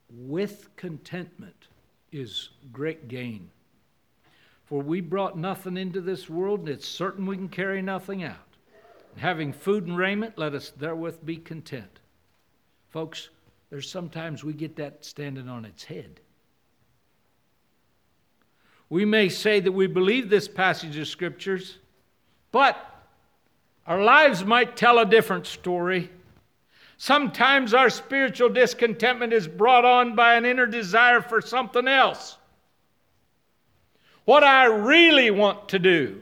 with 0.10 0.70
contentment 0.76 1.68
is 2.12 2.50
great 2.74 3.08
gain. 3.08 3.50
For 4.66 4.82
we 4.82 5.00
brought 5.00 5.38
nothing 5.38 5.78
into 5.78 6.02
this 6.02 6.30
world, 6.30 6.62
and 6.62 6.70
it's 6.70 6.88
certain 6.88 7.26
we 7.26 7.38
can 7.38 7.50
carry 7.50 7.82
nothing 7.82 8.24
out. 8.24 8.38
And 9.14 9.22
having 9.22 9.54
food 9.54 9.88
and 9.88 9.98
raiment, 9.98 10.38
let 10.38 10.54
us 10.54 10.72
therewith 10.72 11.26
be 11.26 11.38
content. 11.38 12.01
Folks, 12.91 13.30
there's 13.69 13.89
sometimes 13.89 14.43
we 14.43 14.54
get 14.54 14.75
that 14.75 15.04
standing 15.06 15.47
on 15.47 15.65
its 15.65 15.84
head. 15.84 16.19
We 18.89 19.06
may 19.06 19.30
say 19.30 19.62
that 19.62 19.71
we 19.71 19.88
believe 19.88 20.30
this 20.30 20.49
passage 20.49 20.97
of 20.97 21.08
scriptures, 21.08 21.77
but 22.51 22.77
our 23.88 24.04
lives 24.04 24.43
might 24.43 24.75
tell 24.75 24.99
a 24.99 25.06
different 25.06 25.47
story. 25.47 26.10
Sometimes 26.97 27.73
our 27.73 27.89
spiritual 27.89 28.49
discontentment 28.49 29.32
is 29.32 29.47
brought 29.47 29.86
on 29.86 30.13
by 30.13 30.36
an 30.36 30.45
inner 30.45 30.67
desire 30.67 31.21
for 31.21 31.39
something 31.39 31.88
else. 31.88 32.38
What 34.25 34.43
I 34.43 34.65
really 34.65 35.32
want 35.32 35.69
to 35.69 35.80
do. 35.80 36.21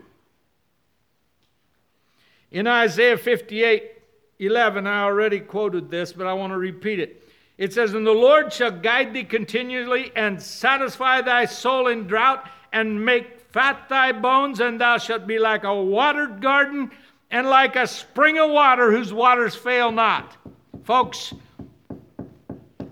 In 2.51 2.67
Isaiah 2.67 3.17
58, 3.17 3.99
11, 4.39 4.88
I 4.88 5.04
already 5.04 5.41
quoted 5.41 5.91
this, 5.91 6.13
but 6.13 6.25
I 6.25 6.34
want 6.34 6.54
to 6.54 6.58
repeat 6.58 6.99
it. 6.99 7.30
It 7.58 7.73
says, 7.73 7.93
And 7.93 8.08
the 8.08 8.12
Lord 8.12 8.54
shall 8.54 8.71
guide 8.71 9.13
thee 9.13 9.25
continually 9.25 10.13
and 10.15 10.41
satisfy 10.41 11.21
thy 11.21 11.43
soul 11.43 11.88
in 11.88 12.08
drought 12.08 12.49
and 12.71 13.04
make 13.04 13.41
fat 13.52 13.89
thy 13.89 14.13
bones, 14.13 14.62
and 14.62 14.80
thou 14.80 14.97
shalt 14.97 15.28
be 15.28 15.39
like 15.39 15.65
a 15.65 15.84
watered 15.84 16.41
garden 16.41 16.89
and 17.30 17.49
like 17.49 17.75
a 17.75 17.86
spring 17.86 18.38
of 18.39 18.49
water 18.49 18.91
whose 18.91 19.12
waters 19.12 19.56
fail 19.56 19.91
not. 19.91 20.38
Folks, 20.86 21.34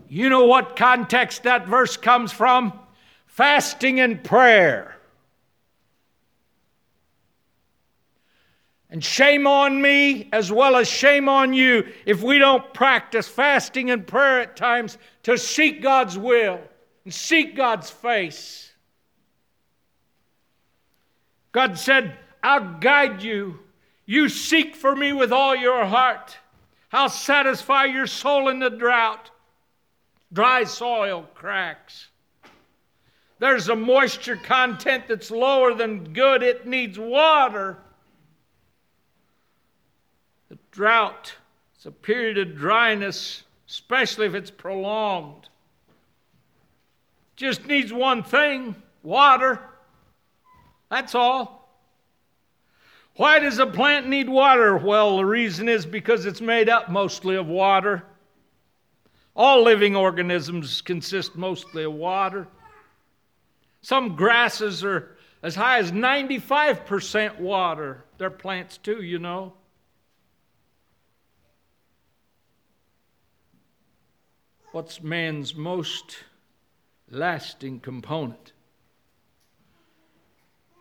you 0.09 0.29
know 0.29 0.45
what 0.45 0.75
context 0.75 1.43
that 1.43 1.65
verse 1.65 1.95
comes 1.95 2.33
from? 2.33 2.77
Fasting 3.25 4.01
and 4.01 4.21
prayer. 4.21 4.96
And 8.89 9.03
shame 9.03 9.47
on 9.47 9.81
me 9.81 10.29
as 10.31 10.51
well 10.51 10.75
as 10.77 10.87
shame 10.87 11.27
on 11.27 11.53
you 11.53 11.87
if 12.05 12.23
we 12.23 12.39
don't 12.39 12.73
practice 12.73 13.27
fasting 13.27 13.91
and 13.91 14.07
prayer 14.07 14.39
at 14.41 14.55
times 14.55 14.97
to 15.23 15.37
seek 15.37 15.81
God's 15.81 16.17
will 16.17 16.59
and 17.03 17.13
seek 17.13 17.55
God's 17.55 17.89
face. 17.89 18.71
God 21.51 21.77
said, 21.77 22.17
I'll 22.41 22.79
guide 22.79 23.23
you. 23.23 23.59
You 24.05 24.29
seek 24.29 24.75
for 24.75 24.95
me 24.95 25.11
with 25.11 25.33
all 25.33 25.55
your 25.55 25.85
heart. 25.85 26.37
I'll 26.93 27.09
satisfy 27.09 27.85
your 27.85 28.07
soul 28.07 28.47
in 28.47 28.59
the 28.59 28.69
drought. 28.69 29.31
Dry 30.31 30.63
soil 30.63 31.27
cracks. 31.33 32.07
There's 33.39 33.69
a 33.69 33.75
moisture 33.75 34.37
content 34.37 35.05
that's 35.07 35.29
lower 35.29 35.73
than 35.73 36.13
good, 36.13 36.41
it 36.41 36.65
needs 36.65 36.97
water. 36.97 37.77
Drought 40.77 41.33
is 41.79 41.87
a 41.87 41.91
period 41.91 42.37
of 42.37 42.55
dryness, 42.55 43.45
especially 43.67 44.27
if 44.27 44.35
it's 44.35 44.51
prolonged. 44.51 45.49
Just 47.35 47.65
needs 47.65 47.91
one 47.91 48.21
thing 48.21 48.75
water. 49.01 49.59
That's 50.91 51.15
all. 51.15 51.67
Why 53.15 53.39
does 53.39 53.57
a 53.57 53.65
plant 53.65 54.07
need 54.07 54.29
water? 54.29 54.77
Well, 54.77 55.17
the 55.17 55.25
reason 55.25 55.67
is 55.67 55.83
because 55.83 56.27
it's 56.27 56.41
made 56.41 56.69
up 56.69 56.91
mostly 56.91 57.37
of 57.37 57.47
water. 57.47 58.03
All 59.35 59.63
living 59.63 59.95
organisms 59.95 60.81
consist 60.81 61.35
mostly 61.35 61.85
of 61.85 61.93
water. 61.93 62.47
Some 63.81 64.15
grasses 64.15 64.83
are 64.83 65.17
as 65.41 65.55
high 65.55 65.79
as 65.79 65.91
95% 65.91 67.39
water. 67.39 68.05
They're 68.19 68.29
plants 68.29 68.77
too, 68.77 69.01
you 69.01 69.17
know. 69.17 69.53
What's 74.71 75.01
man's 75.01 75.55
most 75.55 76.17
lasting 77.09 77.79
component? 77.79 78.53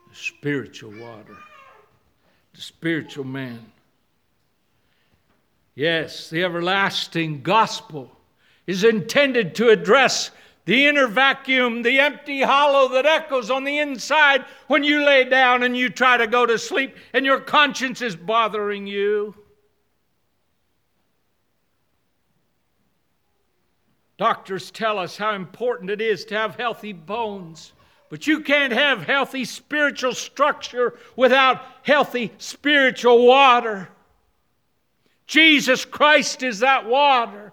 The 0.08 0.16
spiritual 0.16 0.92
water, 0.92 1.36
the 2.54 2.60
spiritual 2.60 3.24
man. 3.24 3.72
Yes, 5.74 6.30
the 6.30 6.42
everlasting 6.42 7.42
gospel 7.42 8.10
is 8.66 8.82
intended 8.82 9.54
to 9.56 9.68
address 9.68 10.30
the 10.64 10.86
inner 10.86 11.06
vacuum, 11.06 11.82
the 11.82 12.00
empty 12.00 12.42
hollow 12.42 12.88
that 12.88 13.06
echoes 13.06 13.50
on 13.50 13.62
the 13.62 13.78
inside 13.78 14.44
when 14.66 14.82
you 14.82 15.04
lay 15.04 15.24
down 15.24 15.62
and 15.62 15.76
you 15.76 15.88
try 15.88 16.16
to 16.16 16.26
go 16.26 16.44
to 16.44 16.58
sleep 16.58 16.96
and 17.12 17.24
your 17.24 17.38
conscience 17.38 18.02
is 18.02 18.16
bothering 18.16 18.86
you. 18.86 19.34
Doctors 24.18 24.70
tell 24.70 24.98
us 24.98 25.16
how 25.16 25.34
important 25.34 25.90
it 25.90 26.00
is 26.00 26.24
to 26.26 26.36
have 26.36 26.56
healthy 26.56 26.92
bones. 26.92 27.72
But 28.08 28.26
you 28.26 28.40
can't 28.40 28.72
have 28.72 29.02
healthy 29.02 29.44
spiritual 29.44 30.14
structure 30.14 30.98
without 31.16 31.62
healthy 31.82 32.32
spiritual 32.38 33.26
water. 33.26 33.88
Jesus 35.26 35.84
Christ 35.84 36.42
is 36.42 36.60
that 36.60 36.86
water. 36.86 37.52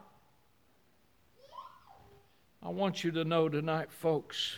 I 2.61 2.69
want 2.69 3.03
you 3.03 3.11
to 3.11 3.25
know 3.25 3.49
tonight, 3.49 3.91
folks, 3.91 4.55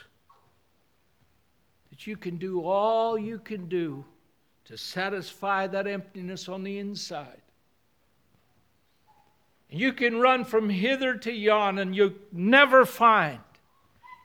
that 1.90 2.06
you 2.06 2.18
can 2.18 2.38
do 2.38 2.64
all 2.64 3.18
you 3.18 3.40
can 3.40 3.68
do 3.68 4.06
to 4.66 4.78
satisfy 4.78 5.66
that 5.68 5.88
emptiness 5.88 6.50
on 6.50 6.64
the 6.64 6.78
inside. 6.78 7.42
You 9.78 9.94
can 9.94 10.20
run 10.20 10.46
from 10.46 10.70
hither 10.70 11.16
to 11.16 11.32
yon 11.32 11.80
and 11.80 11.96
you 11.96 12.16
never 12.32 12.86
find 12.86 13.40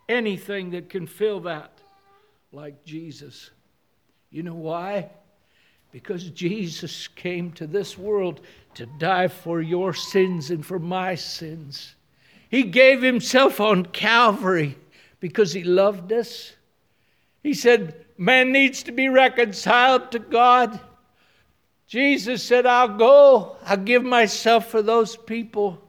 anything 0.09 0.71
that 0.71 0.89
can 0.89 1.07
fill 1.07 1.41
that 1.41 1.73
like 2.53 2.85
Jesus. 2.85 3.51
You 4.31 4.43
know 4.43 4.55
why? 4.55 5.11
Because 5.93 6.31
Jesus 6.31 7.09
came 7.09 7.53
to 7.53 7.67
this 7.67 7.99
world 7.99 8.41
to 8.75 8.87
die 8.87 9.29
for 9.29 9.61
your 9.61 9.93
sins 9.93 10.51
and 10.51 10.65
for 10.65 10.79
my 10.79 11.15
sins. 11.15 11.95
He 12.49 12.65
gave 12.65 13.03
himself 13.03 13.61
on 13.61 13.87
Calvary 13.87 14.77
because 15.21 15.53
he 15.53 15.65
loved 15.65 16.13
us. 16.13 16.55
He 17.43 17.55
said, 17.55 18.05
Man 18.19 18.53
needs 18.53 18.83
to 18.85 18.93
be 18.93 19.09
reconciled 19.09 20.13
to 20.13 20.19
God. 20.19 20.79
Jesus 21.91 22.45
said, 22.45 22.67
I'll 22.67 22.97
go, 22.97 23.57
I'll 23.65 23.77
give 23.77 24.05
myself 24.05 24.71
for 24.71 24.81
those 24.81 25.17
people. 25.17 25.83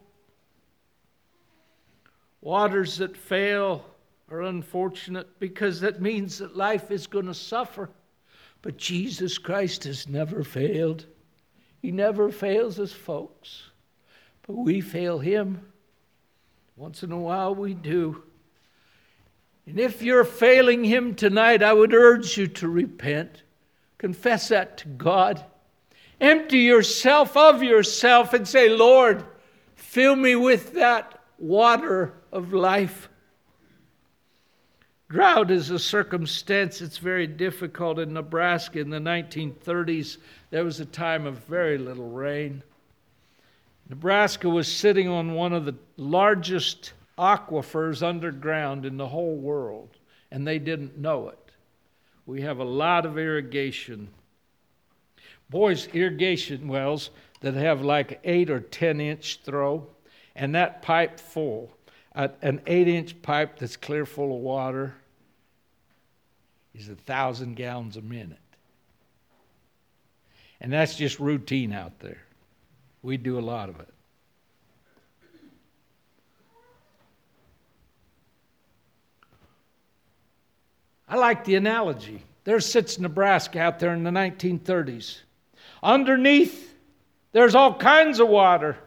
Waters 2.42 2.98
that 2.98 3.16
fail 3.16 3.86
are 4.32 4.42
unfortunate 4.42 5.40
because 5.40 5.80
that 5.82 6.02
means 6.02 6.40
that 6.40 6.58
life 6.58 6.90
is 6.90 7.06
going 7.06 7.28
to 7.28 7.36
suffer. 7.36 7.88
But 8.64 8.78
Jesus 8.78 9.38
Christ 9.38 9.84
has 9.84 10.10
never 10.10 10.44
failed. 10.44 11.06
He 11.84 11.92
never 11.92 12.32
fails 12.32 12.80
us, 12.80 12.92
folks. 12.92 13.70
But 14.48 14.54
we 14.54 14.82
fail 14.82 15.20
Him. 15.20 15.72
Once 16.76 17.04
in 17.04 17.12
a 17.12 17.20
while 17.20 17.54
we 17.54 17.76
do. 17.76 18.24
And 19.68 19.80
if 19.80 20.02
you're 20.02 20.24
failing 20.24 20.84
Him 20.84 21.14
tonight, 21.14 21.62
I 21.62 21.74
would 21.74 21.94
urge 21.94 22.40
you 22.40 22.48
to 22.48 22.68
repent. 22.68 23.44
Confess 24.00 24.48
that 24.48 24.80
to 24.80 24.88
God. 24.88 25.46
Empty 26.22 26.60
yourself 26.60 27.36
of 27.36 27.64
yourself 27.64 28.34
and 28.36 28.48
say, 28.48 28.70
Lord, 28.70 29.26
fill 29.74 30.16
me 30.16 30.36
with 30.36 30.74
that 30.74 31.20
water 31.40 32.14
of 32.32 32.54
life. 32.54 33.10
Drought 35.10 35.50
is 35.50 35.72
a 35.72 35.80
circumstance 35.80 36.80
that's 36.80 37.00
very 37.00 37.26
difficult 37.26 37.98
in 37.98 38.14
Nebraska. 38.14 38.80
In 38.80 38.92
the 38.92 39.00
1930s, 39.00 40.18
there 40.52 40.64
was 40.64 40.80
a 40.80 40.86
time 40.86 41.26
of 41.26 41.40
very 41.40 41.80
little 41.80 42.10
rain. 42.10 42.62
Nebraska 43.90 44.48
was 44.48 44.72
sitting 44.72 45.10
on 45.10 45.34
one 45.34 45.52
of 45.52 45.66
the 45.66 45.76
largest 45.98 46.94
aquifers 47.18 48.02
underground 48.02 48.86
in 48.86 48.96
the 48.96 49.08
whole 49.08 49.36
world, 49.36 49.98
and 50.32 50.48
they 50.48 50.60
didn't 50.60 50.98
know 50.98 51.30
it. 51.30 51.52
We 52.26 52.42
have 52.42 52.60
a 52.60 52.64
lot 52.64 53.06
of 53.06 53.18
irrigation. 53.18 54.08
Boys, 55.52 55.88
irrigation 55.88 56.70
wells 56.70 57.10
that 57.42 57.56
have 57.56 57.82
like 57.82 58.22
eight 58.24 58.50
or 58.50 58.62
ten 58.62 59.02
inch 59.02 59.42
throw, 59.44 59.86
and 60.34 60.56
that 60.56 60.82
pipe 60.82 61.20
full, 61.20 61.70
uh, 62.16 62.30
an 62.42 62.62
eight 62.68 62.88
inch 62.88 63.22
pipe 63.22 63.60
that's 63.60 63.76
clear 63.76 64.06
full 64.06 64.34
of 64.34 64.42
water, 64.42 64.96
is 66.74 66.88
a 66.88 66.96
thousand 66.96 67.56
gallons 67.56 67.98
a 67.98 68.02
minute. 68.02 68.38
And 70.62 70.72
that's 70.72 70.96
just 70.96 71.20
routine 71.20 71.74
out 71.74 72.00
there. 72.00 72.22
We 73.02 73.18
do 73.18 73.38
a 73.38 73.42
lot 73.42 73.68
of 73.68 73.78
it. 73.82 73.94
I 81.10 81.18
like 81.18 81.44
the 81.44 81.56
analogy. 81.56 82.24
There 82.46 82.62
sits 82.62 82.98
Nebraska 82.98 83.60
out 83.60 83.80
there 83.80 83.94
in 83.94 84.06
the 84.06 84.12
1930s. 84.12 85.18
Underneath, 85.84 86.76
there's 87.32 87.56
all 87.56 87.74
kinds 87.74 88.20
of 88.20 88.28
water. 88.28 88.78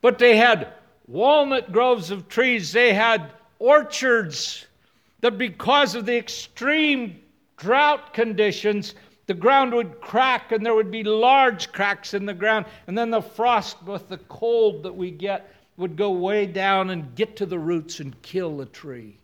But 0.00 0.18
they 0.18 0.36
had 0.36 0.72
walnut 1.06 1.72
groves 1.72 2.10
of 2.10 2.28
trees, 2.28 2.72
they 2.72 2.94
had 2.94 3.30
orchards 3.58 4.66
that 5.20 5.36
because 5.36 5.94
of 5.94 6.06
the 6.06 6.16
extreme 6.16 7.20
drought 7.56 8.14
conditions, 8.14 8.94
the 9.26 9.34
ground 9.34 9.74
would 9.74 10.00
crack 10.00 10.50
and 10.50 10.64
there 10.64 10.74
would 10.74 10.90
be 10.90 11.04
large 11.04 11.70
cracks 11.70 12.14
in 12.14 12.26
the 12.26 12.34
ground. 12.34 12.66
And 12.86 12.96
then 12.96 13.10
the 13.10 13.20
frost 13.20 13.82
with 13.84 14.08
the 14.08 14.18
cold 14.18 14.82
that 14.82 14.96
we 14.96 15.10
get 15.10 15.54
would 15.76 15.96
go 15.96 16.10
way 16.10 16.46
down 16.46 16.90
and 16.90 17.14
get 17.14 17.36
to 17.36 17.46
the 17.46 17.58
roots 17.58 18.00
and 18.00 18.20
kill 18.22 18.56
the 18.56 18.66
tree. 18.66 19.19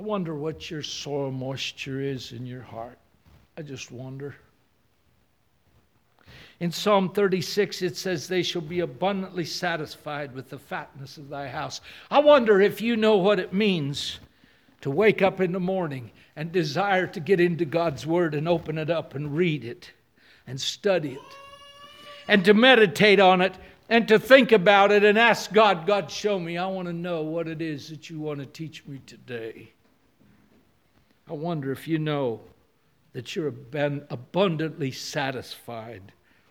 I 0.00 0.02
wonder 0.02 0.34
what 0.34 0.70
your 0.70 0.82
soil 0.82 1.30
moisture 1.30 2.00
is 2.00 2.32
in 2.32 2.46
your 2.46 2.62
heart. 2.62 2.96
I 3.58 3.60
just 3.60 3.92
wonder. 3.92 4.34
In 6.58 6.72
Psalm 6.72 7.10
36, 7.10 7.82
it 7.82 7.98
says, 7.98 8.26
They 8.26 8.42
shall 8.42 8.62
be 8.62 8.80
abundantly 8.80 9.44
satisfied 9.44 10.34
with 10.34 10.48
the 10.48 10.58
fatness 10.58 11.18
of 11.18 11.28
thy 11.28 11.48
house. 11.48 11.82
I 12.10 12.20
wonder 12.20 12.62
if 12.62 12.80
you 12.80 12.96
know 12.96 13.18
what 13.18 13.38
it 13.38 13.52
means 13.52 14.20
to 14.80 14.90
wake 14.90 15.20
up 15.20 15.38
in 15.38 15.52
the 15.52 15.60
morning 15.60 16.12
and 16.34 16.50
desire 16.50 17.06
to 17.08 17.20
get 17.20 17.38
into 17.38 17.66
God's 17.66 18.06
Word 18.06 18.34
and 18.34 18.48
open 18.48 18.78
it 18.78 18.88
up 18.88 19.14
and 19.14 19.36
read 19.36 19.66
it 19.66 19.90
and 20.46 20.58
study 20.58 21.12
it 21.12 21.36
and 22.26 22.42
to 22.46 22.54
meditate 22.54 23.20
on 23.20 23.42
it 23.42 23.52
and 23.90 24.08
to 24.08 24.18
think 24.18 24.50
about 24.50 24.92
it 24.92 25.04
and 25.04 25.18
ask 25.18 25.52
God, 25.52 25.86
God, 25.86 26.10
show 26.10 26.38
me. 26.38 26.56
I 26.56 26.68
want 26.68 26.88
to 26.88 26.94
know 26.94 27.20
what 27.20 27.48
it 27.48 27.60
is 27.60 27.90
that 27.90 28.08
you 28.08 28.18
want 28.18 28.40
to 28.40 28.46
teach 28.46 28.86
me 28.86 29.02
today. 29.04 29.74
I 31.30 31.34
wonder 31.34 31.70
if 31.70 31.86
you 31.86 32.00
know 32.00 32.40
that 33.12 33.36
you're 33.36 33.46
abundantly 33.46 34.90
satisfied 34.90 36.02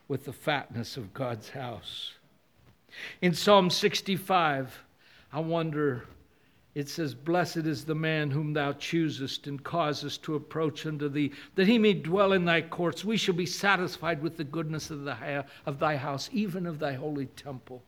with 0.07 0.23
the 0.23 0.31
fatness 0.31 0.95
of 0.95 1.13
God's 1.13 1.49
house. 1.49 2.13
In 3.21 3.33
Psalm 3.33 3.69
65, 3.69 4.81
I 5.33 5.39
wonder, 5.41 6.05
it 6.75 6.87
says, 6.87 7.13
Blessed 7.13 7.57
is 7.57 7.83
the 7.83 7.93
man 7.93 8.31
whom 8.31 8.53
thou 8.53 8.71
choosest 8.71 9.47
and 9.47 9.61
causest 9.61 10.23
to 10.23 10.35
approach 10.35 10.85
unto 10.85 11.09
thee, 11.09 11.33
that 11.55 11.67
he 11.67 11.77
may 11.77 11.93
dwell 11.93 12.31
in 12.31 12.45
thy 12.45 12.61
courts. 12.61 13.03
We 13.03 13.17
shall 13.17 13.35
be 13.35 13.45
satisfied 13.45 14.21
with 14.21 14.37
the 14.37 14.45
goodness 14.45 14.91
of, 14.91 15.03
the, 15.03 15.45
of 15.65 15.79
thy 15.79 15.97
house, 15.97 16.29
even 16.31 16.65
of 16.65 16.79
thy 16.79 16.93
holy 16.93 17.25
temple. 17.25 17.83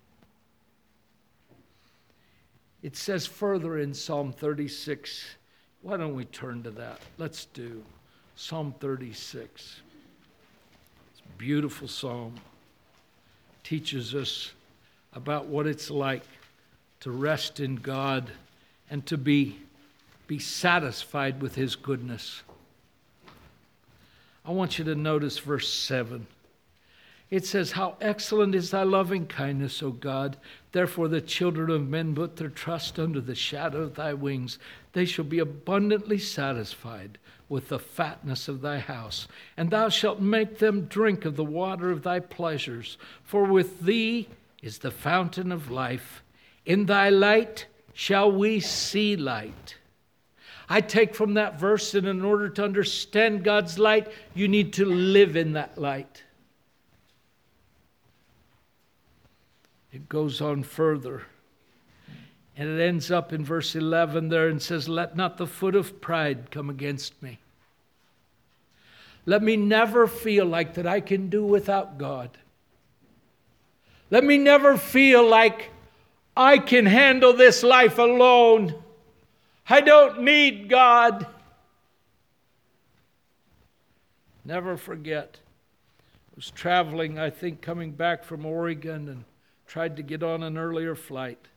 It 2.84 2.98
says 2.98 3.26
further 3.26 3.78
in 3.78 3.94
Psalm 3.94 4.34
36, 4.34 5.38
why 5.82 5.98
don't 5.98 6.16
we 6.16 6.26
turn 6.26 6.64
to 6.64 6.72
that? 6.72 7.00
Let's 7.18 7.46
do 7.46 7.84
Psalm 8.36 8.74
36 8.80 9.82
It's 11.12 11.20
a 11.20 11.38
beautiful 11.38 11.88
psalm. 11.88 12.36
Teaches 13.64 14.14
us 14.16 14.52
about 15.14 15.48
what 15.48 15.68
it's 15.68 15.90
like 15.90 16.24
to 17.02 17.12
rest 17.12 17.60
in 17.60 17.76
God 17.76 18.32
and 18.90 19.06
to 19.08 19.18
be, 19.18 19.58
be 20.28 20.40
satisfied 20.40 21.42
with 21.42 21.56
His 21.56 21.76
goodness. 21.76 22.44
I 24.46 24.52
want 24.52 24.78
you 24.78 24.86
to 24.86 24.96
notice 24.96 25.40
verse 25.40 25.72
7. 25.72 26.28
It 27.30 27.46
says, 27.46 27.72
How 27.72 27.96
excellent 28.02 28.56
is 28.56 28.72
thy 28.72 28.84
loving 28.84 29.26
kindness, 29.26 29.82
O 29.82 29.92
God. 29.92 30.38
Therefore, 30.72 31.08
the 31.08 31.22
children 31.22 31.70
of 31.70 31.90
men 31.90 32.16
put 32.16 32.38
their 32.38 32.50
trust 32.50 32.98
under 32.98 33.20
the 33.20 33.36
shadow 33.36 33.82
of 33.82 33.96
thy 33.96 34.14
wings. 34.14 34.58
They 34.94 35.06
shall 35.06 35.26
be 35.26 35.40
abundantly 35.40 36.18
satisfied 36.18 37.18
with 37.50 37.68
the 37.68 37.80
fatness 37.80 38.48
of 38.48 38.62
thy 38.62 38.80
house, 38.80 39.28
and 39.58 39.70
thou 39.70 39.90
shalt 39.90 40.22
make 40.22 40.60
them 40.60 40.86
drink 40.86 41.26
of 41.26 41.36
the 41.36 41.44
water 41.44 41.92
of 41.92 42.04
thy 42.04 42.22
pleasures. 42.22 42.98
For 43.24 43.44
with 43.44 43.82
thee 43.82 44.30
is 44.62 44.78
the 44.78 44.92
fountain 44.92 45.52
of 45.52 45.70
life. 45.70 46.24
In 46.66 46.86
thy 46.86 47.10
light 47.10 47.66
shall 47.94 48.32
we 48.32 48.62
see 48.62 49.18
light. 49.18 49.76
I 50.70 50.80
take 50.80 51.14
from 51.14 51.34
that 51.34 51.60
verse 51.60 51.92
that 51.92 52.06
in 52.06 52.24
order 52.24 52.48
to 52.48 52.64
understand 52.64 53.44
God's 53.44 53.78
light, 53.78 54.10
you 54.34 54.48
need 54.48 54.72
to 54.74 54.86
live 54.86 55.36
in 55.36 55.52
that 55.54 55.78
light. 55.78 56.24
It 59.92 60.08
goes 60.08 60.42
on 60.42 60.64
further. 60.64 61.24
And 62.56 62.70
it 62.70 62.82
ends 62.84 63.12
up 63.12 63.34
in 63.34 63.44
verse 63.44 63.76
11 63.76 64.30
there 64.30 64.48
and 64.48 64.62
says, 64.62 64.88
Let 64.88 65.16
not 65.16 65.38
the 65.38 65.48
foot 65.48 65.76
of 65.76 66.02
pride 66.02 66.52
come 66.52 66.70
against 66.70 67.22
me. 67.22 67.40
Let 69.26 69.44
me 69.44 69.56
never 69.56 70.08
feel 70.08 70.46
like 70.46 70.76
that 70.76 70.88
I 70.88 71.00
can 71.00 71.30
do 71.30 71.46
without 71.46 71.98
God. 71.98 72.30
Let 74.10 74.24
me 74.24 74.38
never 74.38 74.78
feel 74.78 75.28
like 75.28 75.72
I 76.36 76.58
can 76.58 76.86
handle 76.86 77.34
this 77.34 77.64
life 77.64 77.98
alone. 77.98 78.76
I 79.70 79.82
don't 79.82 80.24
need 80.24 80.70
God. 80.70 81.26
Never 84.44 84.76
forget. 84.76 85.38
I 86.32 86.34
was 86.36 86.50
traveling, 86.52 87.20
I 87.20 87.30
think, 87.30 87.62
coming 87.62 87.92
back 87.92 88.24
from 88.24 88.46
Oregon 88.46 89.08
and 89.08 89.24
tried 89.72 89.96
to 89.96 90.04
get 90.04 90.22
on 90.22 90.44
an 90.44 90.58
earlier 90.58 90.96
flight. 90.96 91.48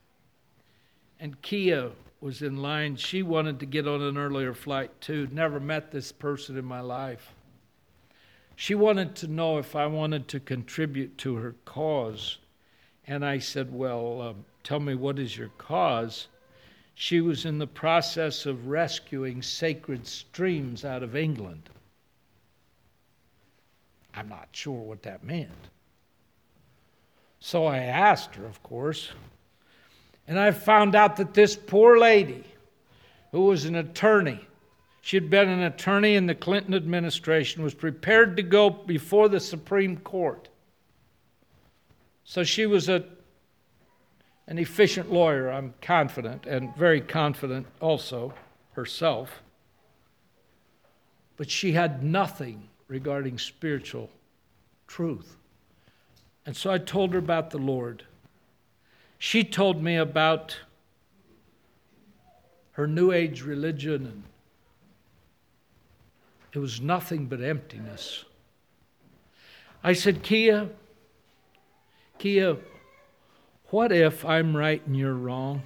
And 1.18 1.42
Kia 1.42 1.90
was 2.20 2.42
in 2.42 2.62
line. 2.62 2.94
She 2.94 3.24
wanted 3.24 3.58
to 3.58 3.66
get 3.66 3.88
on 3.88 4.00
an 4.02 4.16
earlier 4.16 4.54
flight 4.54 5.00
too. 5.00 5.26
Never 5.32 5.58
met 5.58 5.90
this 5.90 6.12
person 6.12 6.56
in 6.56 6.64
my 6.64 6.78
life. 6.78 7.32
She 8.54 8.76
wanted 8.76 9.16
to 9.16 9.26
know 9.26 9.58
if 9.58 9.74
I 9.74 9.86
wanted 9.86 10.28
to 10.28 10.38
contribute 10.38 11.18
to 11.18 11.34
her 11.34 11.56
cause. 11.64 12.38
And 13.04 13.24
I 13.24 13.40
said, 13.40 13.74
Well, 13.74 14.22
um, 14.22 14.44
tell 14.62 14.78
me 14.78 14.94
what 14.94 15.18
is 15.18 15.36
your 15.36 15.50
cause? 15.58 16.28
She 16.94 17.20
was 17.20 17.44
in 17.44 17.58
the 17.58 17.66
process 17.66 18.46
of 18.46 18.68
rescuing 18.68 19.42
sacred 19.42 20.06
streams 20.06 20.84
out 20.84 21.02
of 21.02 21.16
England. 21.16 21.68
I'm 24.14 24.28
not 24.28 24.50
sure 24.52 24.80
what 24.80 25.02
that 25.02 25.24
meant. 25.24 25.50
So 27.44 27.66
I 27.66 27.80
asked 27.80 28.36
her, 28.36 28.46
of 28.46 28.62
course. 28.62 29.10
And 30.26 30.40
I 30.40 30.50
found 30.50 30.94
out 30.94 31.16
that 31.16 31.34
this 31.34 31.54
poor 31.54 31.98
lady, 31.98 32.42
who 33.32 33.42
was 33.42 33.66
an 33.66 33.74
attorney, 33.74 34.40
she 35.02 35.18
had 35.18 35.28
been 35.28 35.50
an 35.50 35.60
attorney 35.60 36.14
in 36.14 36.24
the 36.24 36.34
Clinton 36.34 36.72
administration, 36.72 37.62
was 37.62 37.74
prepared 37.74 38.38
to 38.38 38.42
go 38.42 38.70
before 38.70 39.28
the 39.28 39.40
Supreme 39.40 39.98
Court. 39.98 40.48
So 42.24 42.44
she 42.44 42.64
was 42.64 42.88
a, 42.88 43.04
an 44.46 44.56
efficient 44.56 45.12
lawyer, 45.12 45.50
I'm 45.50 45.74
confident, 45.82 46.46
and 46.46 46.74
very 46.74 47.02
confident 47.02 47.66
also 47.78 48.32
herself. 48.72 49.42
But 51.36 51.50
she 51.50 51.72
had 51.72 52.02
nothing 52.02 52.70
regarding 52.88 53.36
spiritual 53.36 54.08
truth. 54.86 55.36
And 56.46 56.56
so 56.56 56.70
I 56.70 56.78
told 56.78 57.12
her 57.12 57.18
about 57.18 57.50
the 57.50 57.58
Lord. 57.58 58.04
She 59.18 59.44
told 59.44 59.82
me 59.82 59.96
about 59.96 60.58
her 62.72 62.86
New 62.86 63.12
Age 63.12 63.42
religion, 63.42 64.06
and 64.06 64.24
it 66.52 66.58
was 66.58 66.80
nothing 66.80 67.26
but 67.26 67.40
emptiness. 67.40 68.24
I 69.82 69.92
said, 69.92 70.22
Kia, 70.22 70.68
Kia, 72.18 72.56
what 73.68 73.92
if 73.92 74.24
I'm 74.24 74.56
right 74.56 74.84
and 74.86 74.96
you're 74.96 75.14
wrong? 75.14 75.62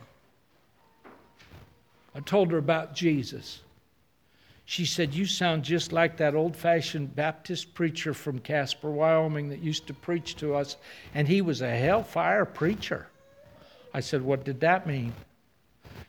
I 2.14 2.20
told 2.20 2.50
her 2.52 2.58
about 2.58 2.94
Jesus. 2.94 3.60
She 4.70 4.84
said, 4.84 5.14
You 5.14 5.24
sound 5.24 5.62
just 5.62 5.92
like 5.92 6.18
that 6.18 6.34
old 6.34 6.54
fashioned 6.54 7.16
Baptist 7.16 7.72
preacher 7.72 8.12
from 8.12 8.38
Casper, 8.38 8.90
Wyoming 8.90 9.48
that 9.48 9.60
used 9.60 9.86
to 9.86 9.94
preach 9.94 10.36
to 10.36 10.54
us, 10.54 10.76
and 11.14 11.26
he 11.26 11.40
was 11.40 11.62
a 11.62 11.74
hellfire 11.74 12.44
preacher. 12.44 13.06
I 13.94 14.00
said, 14.00 14.20
What 14.20 14.44
did 14.44 14.60
that 14.60 14.86
mean? 14.86 15.14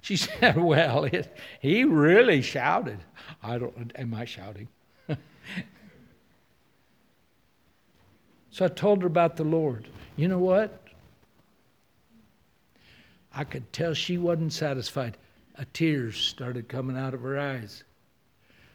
She 0.02 0.18
said, 0.18 0.58
Well, 0.58 1.06
it, 1.06 1.34
he 1.62 1.86
really 1.86 2.42
shouted. 2.42 3.00
I 3.42 3.60
don't, 3.60 3.94
am 3.96 4.14
I 4.14 4.26
shouting? 4.26 4.68
so 8.52 8.66
I 8.66 8.68
told 8.68 9.04
her 9.04 9.08
about 9.08 9.38
the 9.38 9.46
Lord. 9.46 9.88
You 10.18 10.28
know 10.28 10.40
what? 10.40 10.84
I 13.34 13.46
could 13.46 13.72
tell 13.72 13.94
she 13.94 14.18
wasn't 14.18 14.52
satisfied. 14.52 15.16
A 15.56 15.64
tears 15.64 16.18
started 16.18 16.68
coming 16.68 16.98
out 16.98 17.14
of 17.14 17.22
her 17.22 17.40
eyes. 17.40 17.86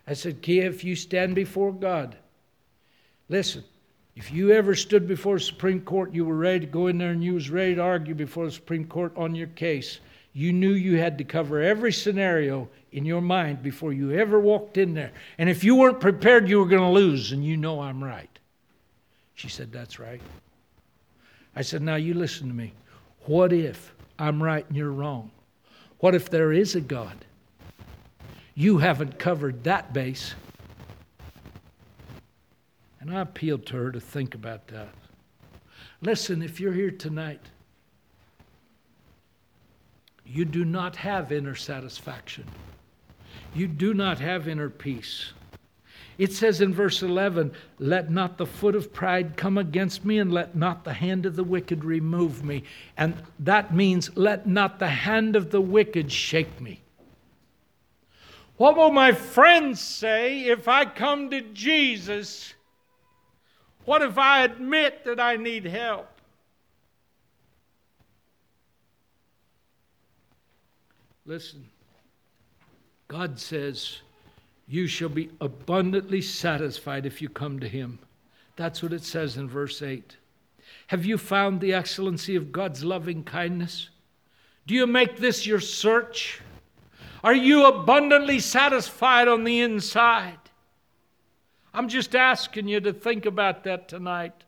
I 0.07 0.13
said, 0.15 0.43
Kia, 0.43 0.65
if 0.65 0.85
you 0.85 0.97
stand 0.97 1.35
before 1.35 1.73
God, 1.73 2.17
listen, 3.29 3.65
if 4.17 4.31
you 4.31 4.53
ever 4.53 4.75
stood 4.75 5.09
before 5.09 5.37
the 5.37 5.45
Supreme 5.45 5.81
Court, 5.81 6.15
you 6.15 6.25
were 6.25 6.37
ready 6.37 6.61
to 6.61 6.67
go 6.67 6.87
in 6.87 6.99
there 6.99 7.11
and 7.11 7.25
you 7.25 7.35
was 7.35 7.51
ready 7.51 7.75
to 7.75 7.81
argue 7.81 8.15
before 8.15 8.45
the 8.45 8.53
Supreme 8.53 8.87
Court 8.87 9.13
on 9.17 9.35
your 9.35 9.49
case, 9.49 10.01
you 10.33 10.53
knew 10.53 10.73
you 10.73 10.99
had 10.99 11.19
to 11.19 11.25
cover 11.25 11.61
every 11.61 11.93
scenario 11.93 12.69
in 12.93 13.05
your 13.05 13.21
mind 13.21 13.63
before 13.63 13.93
you 13.93 14.13
ever 14.13 14.39
walked 14.39 14.79
in 14.79 14.95
there. 14.95 15.13
And 15.39 15.49
if 15.49 15.65
you 15.65 15.77
weren't 15.77 16.01
prepared, 16.01 16.49
you 16.49 16.59
were 16.59 16.67
going 16.67 16.83
to 16.83 16.89
lose, 16.89 17.33
and 17.33 17.45
you 17.45 17.57
know 17.57 17.81
I'm 17.81 18.03
right. 18.03 18.31
She 19.35 19.49
said, 19.49 19.73
That's 19.73 19.99
right. 19.99 20.21
I 21.57 21.63
said, 21.63 21.83
Now 21.83 21.97
you 21.97 22.15
listen 22.15 22.49
to 22.49 22.55
me. 22.55 22.73
What 23.27 23.53
if 23.53 23.95
I'm 24.19 24.43
right 24.43 24.67
and 24.69 24.77
you're 24.77 24.91
wrong? 24.91 25.31
What 25.99 26.15
if 26.15 26.31
there 26.31 26.53
is 26.53 26.75
a 26.75 26.81
God? 26.81 27.25
You 28.55 28.79
haven't 28.79 29.19
covered 29.19 29.65
that 29.65 29.93
base. 29.93 30.35
And 33.01 33.15
I 33.15 33.21
appealed 33.21 33.67
to 33.67 33.77
her 33.77 33.93
to 33.93 34.01
think 34.01 34.35
about 34.35 34.69
that. 34.69 34.95
Listen, 36.01 36.43
if 36.43 36.61
you're 36.61 36.73
here 36.73 36.91
tonight, 36.91 37.41
you 40.25 40.45
do 40.45 40.65
not 40.65 40.97
have 40.97 41.33
inner 41.33 41.55
satisfaction. 41.55 42.45
You 43.55 43.67
do 43.67 43.93
not 43.93 44.19
have 44.21 44.49
inner 44.49 44.71
peace. 44.71 45.33
It 46.17 46.33
says 46.33 46.61
in 46.61 46.73
verse 46.73 47.03
11, 47.03 47.53
Let 47.79 48.11
not 48.11 48.39
the 48.39 48.47
foot 48.47 48.77
of 48.77 48.93
pride 48.93 49.37
come 49.37 49.59
against 49.59 50.05
me, 50.05 50.19
and 50.19 50.33
let 50.33 50.55
not 50.55 50.85
the 50.85 50.93
hand 50.93 51.27
of 51.27 51.37
the 51.37 51.45
wicked 51.45 51.85
remove 51.85 52.45
me. 52.45 52.63
And 52.97 53.15
that 53.41 53.75
means, 53.75 54.17
Let 54.17 54.47
not 54.47 54.79
the 54.79 54.89
hand 54.89 55.35
of 55.35 55.51
the 55.51 55.61
wicked 55.61 56.13
shake 56.13 56.61
me. 56.61 56.84
What 58.57 58.77
will 58.77 58.93
my 58.93 59.13
friends 59.13 59.81
say 59.81 60.45
if 60.45 60.69
I 60.69 60.85
come 60.85 61.31
to 61.31 61.41
Jesus? 61.41 62.55
What 63.85 64.03
if 64.03 64.17
I 64.17 64.45
admit 64.45 65.05
that 65.05 65.19
I 65.19 65.37
need 65.37 65.65
help? 65.65 66.09
Listen, 71.27 71.69
God 73.09 73.41
says, 73.41 73.99
You 74.69 74.87
shall 74.87 75.09
be 75.09 75.31
abundantly 75.41 76.21
satisfied 76.21 77.07
if 77.07 77.21
you 77.21 77.29
come 77.29 77.59
to 77.61 77.69
Him. 77.69 77.99
That's 78.57 78.83
what 78.83 78.93
it 78.93 79.03
says 79.03 79.37
in 79.37 79.49
verse 79.49 79.83
8. 79.83 80.17
Have 80.89 81.05
you 81.05 81.19
found 81.19 81.61
the 81.61 81.73
excellency 81.73 82.37
of 82.37 82.53
God's 82.53 82.85
loving 82.85 83.25
kindness? 83.25 83.89
Do 84.67 84.75
you 84.75 84.87
make 84.87 85.17
this 85.17 85.47
your 85.47 85.61
search? 85.61 86.41
Are 87.25 87.35
you 87.35 87.65
abundantly 87.65 88.39
satisfied 88.39 89.29
on 89.29 89.45
the 89.45 89.63
inside? 89.63 90.39
I'm 91.73 91.89
just 91.89 92.15
asking 92.15 92.69
you 92.69 92.81
to 92.81 92.93
think 92.93 93.25
about 93.25 93.65
that 93.65 93.89
tonight. 93.89 94.45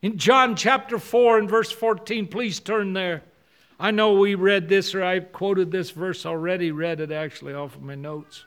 In 0.00 0.16
John 0.16 0.56
chapter 0.56 0.98
4 0.98 1.38
and 1.38 1.50
verse 1.50 1.70
14, 1.70 2.28
please 2.28 2.60
turn 2.60 2.94
there. 2.94 3.22
I 3.78 3.90
know 3.90 4.14
we 4.14 4.36
read 4.36 4.70
this, 4.70 4.94
or 4.94 5.04
I've 5.04 5.32
quoted 5.32 5.70
this 5.70 5.90
verse 5.90 6.24
already, 6.24 6.70
read 6.70 6.98
it 6.98 7.12
actually 7.12 7.52
off 7.52 7.76
of 7.76 7.82
my 7.82 7.94
notes. 7.94 8.46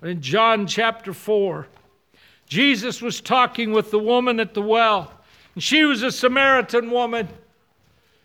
But 0.00 0.10
in 0.10 0.20
John 0.20 0.66
chapter 0.66 1.12
4, 1.12 1.68
Jesus 2.48 3.00
was 3.00 3.20
talking 3.20 3.70
with 3.70 3.92
the 3.92 4.00
woman 4.00 4.40
at 4.40 4.52
the 4.52 4.62
well, 4.62 5.12
and 5.54 5.62
she 5.62 5.84
was 5.84 6.02
a 6.02 6.10
Samaritan 6.10 6.90
woman. 6.90 7.28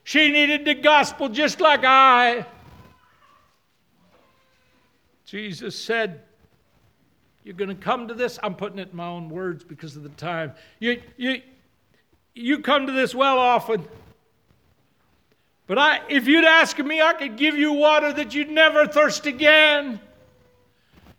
She 0.03 0.31
needed 0.31 0.65
the 0.65 0.73
gospel 0.73 1.29
just 1.29 1.61
like 1.61 1.83
I. 1.83 2.47
Jesus 5.27 5.77
said, 5.77 6.21
You're 7.43 7.53
going 7.53 7.69
to 7.69 7.75
come 7.75 8.07
to 8.07 8.13
this. 8.13 8.39
I'm 8.41 8.55
putting 8.55 8.79
it 8.79 8.89
in 8.91 8.95
my 8.95 9.07
own 9.07 9.29
words 9.29 9.63
because 9.63 9.95
of 9.95 10.03
the 10.03 10.09
time. 10.09 10.53
You, 10.79 11.01
you, 11.17 11.41
you 12.33 12.59
come 12.59 12.87
to 12.87 12.93
this 12.93 13.13
well 13.13 13.37
often. 13.37 13.85
But 15.67 15.77
I, 15.77 15.99
if 16.07 16.27
you'd 16.27 16.45
ask 16.45 16.79
me, 16.79 17.01
I 17.01 17.11
could 17.11 17.35
give 17.35 17.55
you 17.55 17.73
water 17.73 18.13
that 18.13 18.33
you'd 18.33 18.49
never 18.49 18.87
thirst 18.87 19.25
again. 19.25 19.99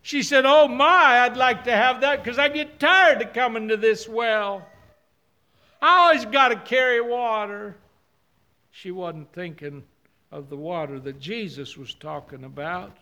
She 0.00 0.22
said, 0.22 0.46
Oh 0.46 0.66
my, 0.66 1.20
I'd 1.20 1.36
like 1.36 1.64
to 1.64 1.76
have 1.76 2.00
that 2.00 2.24
because 2.24 2.38
I 2.38 2.48
get 2.48 2.80
tired 2.80 3.20
of 3.20 3.34
coming 3.34 3.68
to 3.68 3.76
this 3.76 4.08
well. 4.08 4.66
I 5.82 5.98
always 5.98 6.24
got 6.24 6.48
to 6.48 6.56
carry 6.56 7.02
water. 7.02 7.76
She 8.70 8.90
wasn't 8.90 9.30
thinking 9.34 9.84
of 10.32 10.48
the 10.48 10.56
water 10.56 10.98
that 10.98 11.20
Jesus 11.20 11.76
was 11.76 11.92
talking 11.92 12.44
about. 12.44 12.96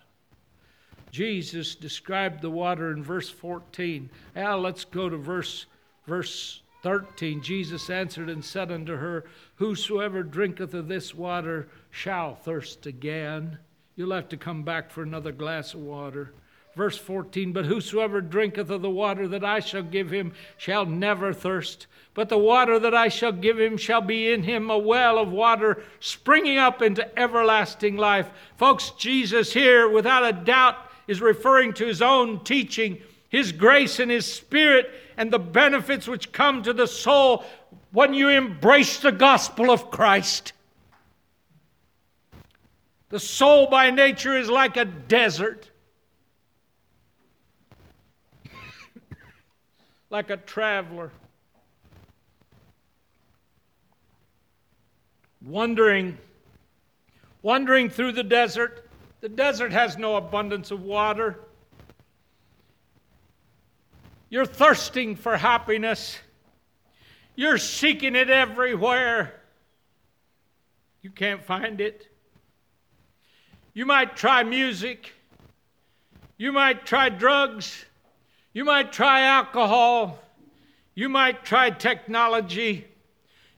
Jesus 1.17 1.75
described 1.75 2.43
the 2.43 2.51
water 2.51 2.93
in 2.93 3.03
verse 3.03 3.31
14. 3.31 4.11
Now 4.35 4.59
let's 4.59 4.85
go 4.85 5.09
to 5.09 5.17
verse 5.17 5.64
verse 6.07 6.61
13. 6.83 7.41
Jesus 7.41 7.89
answered 7.89 8.29
and 8.29 8.45
said 8.45 8.71
unto 8.71 8.97
her, 8.97 9.25
Whosoever 9.55 10.23
drinketh 10.23 10.75
of 10.75 10.89
this 10.89 11.14
water 11.14 11.69
shall 11.91 12.35
thirst 12.35 12.85
again. 12.85 13.57
You'll 13.95 14.12
have 14.12 14.29
to 14.29 14.37
come 14.37 14.62
back 14.62 14.91
for 14.91 15.03
another 15.03 15.33
glass 15.33 15.73
of 15.73 15.81
water. 15.81 16.35
Verse 16.75 16.99
14, 16.99 17.51
But 17.51 17.64
whosoever 17.64 18.21
drinketh 18.21 18.69
of 18.69 18.83
the 18.83 18.91
water 18.91 19.27
that 19.29 19.43
I 19.43 19.61
shall 19.61 19.85
give 19.85 20.11
him 20.11 20.35
shall 20.59 20.85
never 20.85 21.33
thirst, 21.33 21.87
but 22.12 22.29
the 22.29 22.37
water 22.37 22.79
that 22.79 22.95
I 22.95 23.09
shall 23.09 23.33
give 23.33 23.59
him 23.59 23.79
shall 23.79 24.03
be 24.03 24.31
in 24.31 24.43
him 24.43 24.69
a 24.69 24.77
well 24.77 25.19
of 25.19 25.33
water 25.33 25.83
springing 25.99 26.59
up 26.59 26.83
into 26.83 27.19
everlasting 27.19 27.97
life. 27.97 28.29
Folks, 28.59 28.91
Jesus 28.91 29.55
here, 29.55 29.89
without 29.89 30.23
a 30.23 30.35
doubt, 30.35 30.77
is 31.07 31.21
referring 31.21 31.73
to 31.75 31.87
his 31.87 32.03
own 32.03 32.43
teaching, 32.45 32.99
his 33.29 33.53
grace 33.53 34.01
and 34.01 34.11
his 34.11 34.27
spirit, 34.27 34.91
and 35.17 35.33
the 35.33 35.39
benefits 35.39 36.07
which 36.09 36.33
come 36.33 36.63
to 36.63 36.73
the 36.73 36.87
soul 36.87 37.45
when 37.93 38.13
you 38.15 38.29
embrace 38.29 38.99
the 39.01 39.13
gospel 39.13 39.71
of 39.71 39.91
Christ. 39.91 40.53
The 43.09 43.21
soul 43.21 43.69
by 43.69 43.91
nature 43.91 44.37
is 44.37 44.51
like 44.51 44.77
a 44.77 44.85
desert. 44.85 45.71
like 50.11 50.31
a 50.31 50.37
traveler, 50.37 51.13
wandering, 55.41 56.19
wandering 57.43 57.89
through 57.89 58.13
the 58.13 58.25
desert. 58.25 58.86
The 59.27 59.35
desert 59.35 59.72
has 59.72 59.99
no 59.99 60.14
abundance 60.14 60.70
of 60.70 60.85
water. 60.85 61.41
You're 64.31 64.47
thirsting 64.47 65.16
for 65.16 65.37
happiness. 65.37 66.16
You're 67.35 67.59
seeking 67.59 68.14
it 68.14 68.31
everywhere. 68.31 69.35
You 71.03 71.11
can't 71.11 71.43
find 71.43 71.81
it. 71.81 72.07
You 73.74 73.85
might 73.85 74.14
try 74.14 74.45
music. 74.45 75.12
You 76.39 76.53
might 76.53 76.87
try 76.87 77.09
drugs. 77.09 77.85
You 78.53 78.64
might 78.64 78.93
try 78.93 79.22
alcohol. 79.22 80.20
You 80.95 81.09
might 81.09 81.45
try 81.45 81.70
technology. 81.70 82.87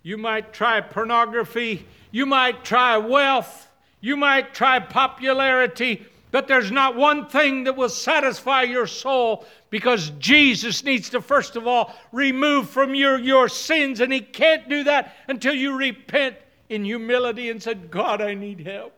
You 0.02 0.16
might 0.16 0.54
try 0.54 0.80
pornography. 0.80 1.86
You 2.10 2.24
might 2.24 2.64
try 2.64 2.96
wealth. 2.96 3.67
You 4.00 4.16
might 4.16 4.54
try 4.54 4.78
popularity. 4.78 6.06
But 6.30 6.46
there's 6.46 6.70
not 6.70 6.94
one 6.94 7.26
thing 7.26 7.64
that 7.64 7.76
will 7.76 7.88
satisfy 7.88 8.62
your 8.62 8.86
soul 8.86 9.46
because 9.70 10.10
Jesus 10.18 10.84
needs 10.84 11.08
to, 11.10 11.22
first 11.22 11.56
of 11.56 11.66
all, 11.66 11.94
remove 12.12 12.68
from 12.68 12.94
you 12.94 13.16
your 13.16 13.48
sins. 13.48 14.00
And 14.00 14.12
He 14.12 14.20
can't 14.20 14.68
do 14.68 14.84
that 14.84 15.16
until 15.28 15.54
you 15.54 15.76
repent 15.76 16.36
in 16.68 16.84
humility 16.84 17.48
and 17.48 17.62
said, 17.62 17.90
God, 17.90 18.20
I 18.20 18.34
need 18.34 18.66
help. 18.66 18.92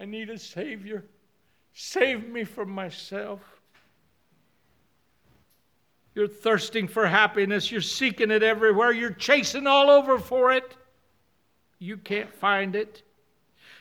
I 0.00 0.04
need 0.04 0.30
a 0.30 0.38
Savior. 0.38 1.04
Save 1.72 2.28
me 2.28 2.44
from 2.44 2.70
myself. 2.70 3.40
You're 6.14 6.28
thirsting 6.28 6.86
for 6.86 7.06
happiness. 7.06 7.70
You're 7.70 7.80
seeking 7.80 8.30
it 8.30 8.44
everywhere. 8.44 8.92
You're 8.92 9.10
chasing 9.10 9.66
all 9.66 9.90
over 9.90 10.18
for 10.18 10.52
it. 10.52 10.76
You 11.80 11.96
can't 11.96 12.32
find 12.32 12.76
it. 12.76 13.02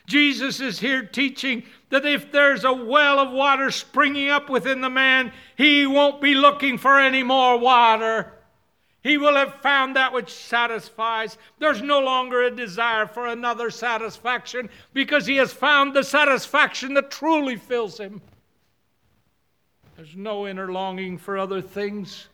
Jesus 0.08 0.62
is 0.62 0.80
here 0.80 1.04
teaching 1.04 1.64
that 1.90 2.06
if 2.06 2.32
there's 2.32 2.64
a 2.64 2.74
well 2.74 3.20
of 3.20 3.32
water 3.32 3.70
springing 3.70 4.30
up 4.30 4.50
within 4.50 4.82
the 4.82 4.90
man, 4.90 5.34
he 5.58 5.86
won't 5.86 6.22
be 6.22 6.34
looking 6.34 6.78
for 6.78 6.98
any 6.98 7.24
more 7.24 7.60
water. 7.60 8.34
He 9.04 9.18
will 9.18 9.36
have 9.36 9.62
found 9.62 9.96
that 9.96 10.14
which 10.14 10.34
satisfies. 10.34 11.38
There's 11.60 11.82
no 11.82 12.00
longer 12.00 12.44
a 12.44 12.52
desire 12.52 13.06
for 13.06 13.28
another 13.28 13.70
satisfaction 13.70 14.70
because 14.94 15.26
he 15.26 15.36
has 15.38 15.54
found 15.54 15.94
the 15.94 16.04
satisfaction 16.04 16.94
that 16.96 17.12
truly 17.12 17.58
fills 17.58 18.00
him. 18.00 18.22
There's 19.98 20.16
no 20.16 20.48
inner 20.48 20.72
longing 20.72 21.18
for 21.18 21.38
other 21.38 21.62
things. 21.62 22.28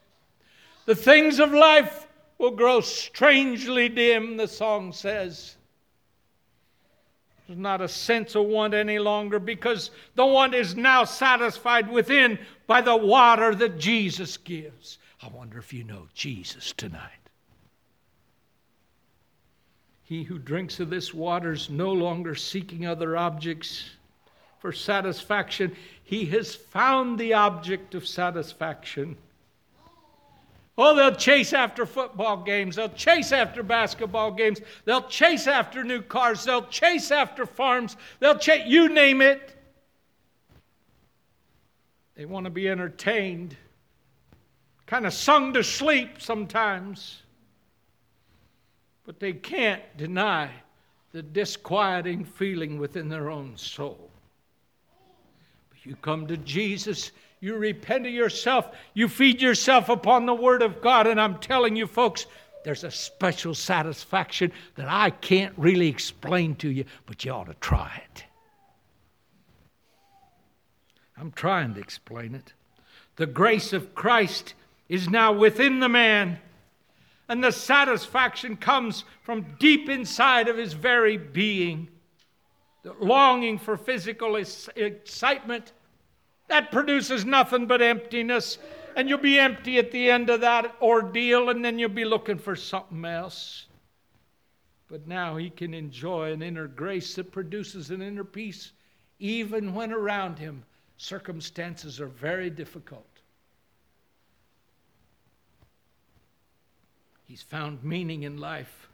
The 0.86 0.96
things 0.96 1.40
of 1.40 1.54
life 1.54 2.08
will 2.38 2.52
grow 2.52 2.82
strangely 2.82 3.90
dim, 3.90 4.38
the 4.38 4.48
song 4.48 4.92
says. 4.94 5.56
There's 7.48 7.60
not 7.60 7.82
a 7.82 7.88
sense 7.88 8.36
of 8.36 8.46
want 8.46 8.74
any 8.74 9.00
longer 9.00 9.38
because 9.38 9.92
the 10.16 10.26
want 10.26 10.54
is 10.54 10.76
now 10.76 11.04
satisfied 11.04 11.92
within 11.92 12.40
by 12.68 12.82
the 12.82 12.96
water 12.96 13.54
that 13.56 13.78
Jesus 13.78 14.38
gives. 14.38 14.98
I 15.22 15.28
wonder 15.28 15.58
if 15.58 15.74
you 15.74 15.84
know 15.84 16.08
Jesus 16.14 16.72
tonight. 16.72 17.12
He 20.04 20.24
who 20.24 20.38
drinks 20.38 20.80
of 20.80 20.90
this 20.90 21.14
water 21.14 21.54
is 21.54 21.70
no 21.70 21.92
longer 21.92 22.36
seeking 22.36 22.86
other 22.86 23.18
objects 23.18 23.90
for 24.60 24.72
satisfaction. 24.72 25.76
He 26.04 26.26
has 26.26 26.56
found 26.56 27.20
the 27.20 27.34
object 27.34 27.96
of 27.96 28.08
satisfaction. 28.08 29.18
Oh, 30.78 30.96
they'll 30.96 31.16
chase 31.16 31.54
after 31.54 31.86
football 31.86 32.38
games. 32.38 32.76
They'll 32.78 32.90
chase 32.90 33.32
after 33.32 33.62
basketball 33.62 34.32
games. 34.32 34.60
They'll 34.86 35.08
chase 35.08 35.46
after 35.46 35.84
new 35.84 36.02
cars. 36.02 36.44
They'll 36.46 36.66
chase 36.66 37.12
after 37.12 37.46
farms. 37.46 37.96
They'll 38.20 38.40
chase, 38.40 38.64
you 38.66 38.90
name 38.90 39.22
it. 39.22 39.56
They 42.16 42.26
want 42.26 42.46
to 42.46 42.50
be 42.50 42.70
entertained, 42.70 43.56
kind 44.86 45.06
of 45.06 45.14
sung 45.14 45.54
to 45.54 45.64
sleep 45.64 46.22
sometimes. 46.22 47.22
But 49.06 49.20
they 49.20 49.34
can't 49.34 49.82
deny 49.98 50.50
the 51.12 51.22
disquieting 51.22 52.24
feeling 52.24 52.80
within 52.80 53.10
their 53.10 53.30
own 53.30 53.58
soul. 53.58 54.10
But 55.70 55.86
you 55.86 55.96
come 55.98 56.26
to 56.28 56.38
Jesus, 56.38 57.12
you 57.44 57.58
repent 57.58 58.08
of 58.08 58.14
yourself, 58.14 58.74
you 58.94 59.10
feed 59.10 59.42
yourself 59.42 59.90
upon 59.90 60.26
the 60.26 60.34
Word 60.34 60.62
of 60.62 60.82
God, 60.82 61.08
and 61.08 61.20
I'm 61.20 61.40
telling 61.40 61.76
you, 61.76 61.86
folks, 61.86 62.26
there's 62.64 62.86
a 62.86 62.92
special 62.92 63.54
satisfaction 63.54 64.54
that 64.76 64.88
I 64.88 65.10
can't 65.10 65.54
really 65.58 65.90
explain 65.90 66.56
to 66.56 66.70
you, 66.70 66.86
but 67.06 67.26
you 67.26 67.34
ought 67.34 67.48
to 67.48 67.54
try 67.56 68.02
it. 68.12 68.24
I'm 71.18 71.34
trying 71.34 71.74
to 71.74 71.82
explain 71.82 72.34
it. 72.34 72.54
The 73.18 73.26
grace 73.26 73.74
of 73.74 73.94
Christ 73.94 74.54
is 74.88 75.10
now 75.10 75.34
within 75.34 75.82
the 75.82 75.90
man, 75.90 76.40
and 77.28 77.44
the 77.44 77.52
satisfaction 77.52 78.56
comes 78.56 79.04
from 79.22 79.58
deep 79.60 79.90
inside 79.90 80.48
of 80.48 80.56
his 80.56 80.72
very 80.72 81.18
being 81.18 81.90
The 82.84 82.94
longing 83.00 83.58
for 83.60 83.78
physical 83.78 84.36
excitement, 84.36 85.72
that 86.48 86.72
produces 86.72 87.26
nothing 87.26 87.66
but 87.66 87.82
emptiness. 87.82 88.58
And 88.96 89.10
you'll 89.10 89.18
be 89.18 89.40
empty 89.40 89.80
at 89.80 89.92
the 89.92 90.12
end 90.12 90.30
of 90.30 90.42
that 90.42 90.76
ordeal, 90.82 91.50
and 91.50 91.66
then 91.66 91.80
you'll 91.80 91.90
be 91.90 92.06
looking 92.06 92.38
for 92.38 92.56
something 92.56 93.04
else. 93.06 93.66
But 94.88 95.08
now 95.08 95.38
he 95.38 95.50
can 95.50 95.74
enjoy 95.74 96.32
an 96.32 96.44
inner 96.44 96.68
grace 96.68 97.16
that 97.16 97.32
produces 97.32 97.90
an 97.90 98.02
inner 98.02 98.24
peace, 98.24 98.72
even 99.18 99.74
when 99.74 99.92
around 99.92 100.38
him 100.38 100.64
circumstances 100.98 102.00
are 102.00 102.08
very 102.08 102.52
difficult. 102.52 103.08
He's 107.26 107.42
found 107.42 107.84
meaning 107.84 108.24
in 108.24 108.38
life. 108.38 108.90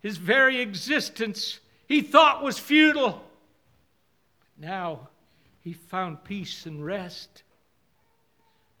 His 0.00 0.16
very 0.16 0.60
existence 0.60 1.60
he 1.86 2.02
thought 2.02 2.42
was 2.42 2.58
futile. 2.58 3.22
But 4.40 4.68
now 4.68 5.09
he 5.62 5.72
found 5.72 6.24
peace 6.24 6.66
and 6.66 6.84
rest. 6.84 7.42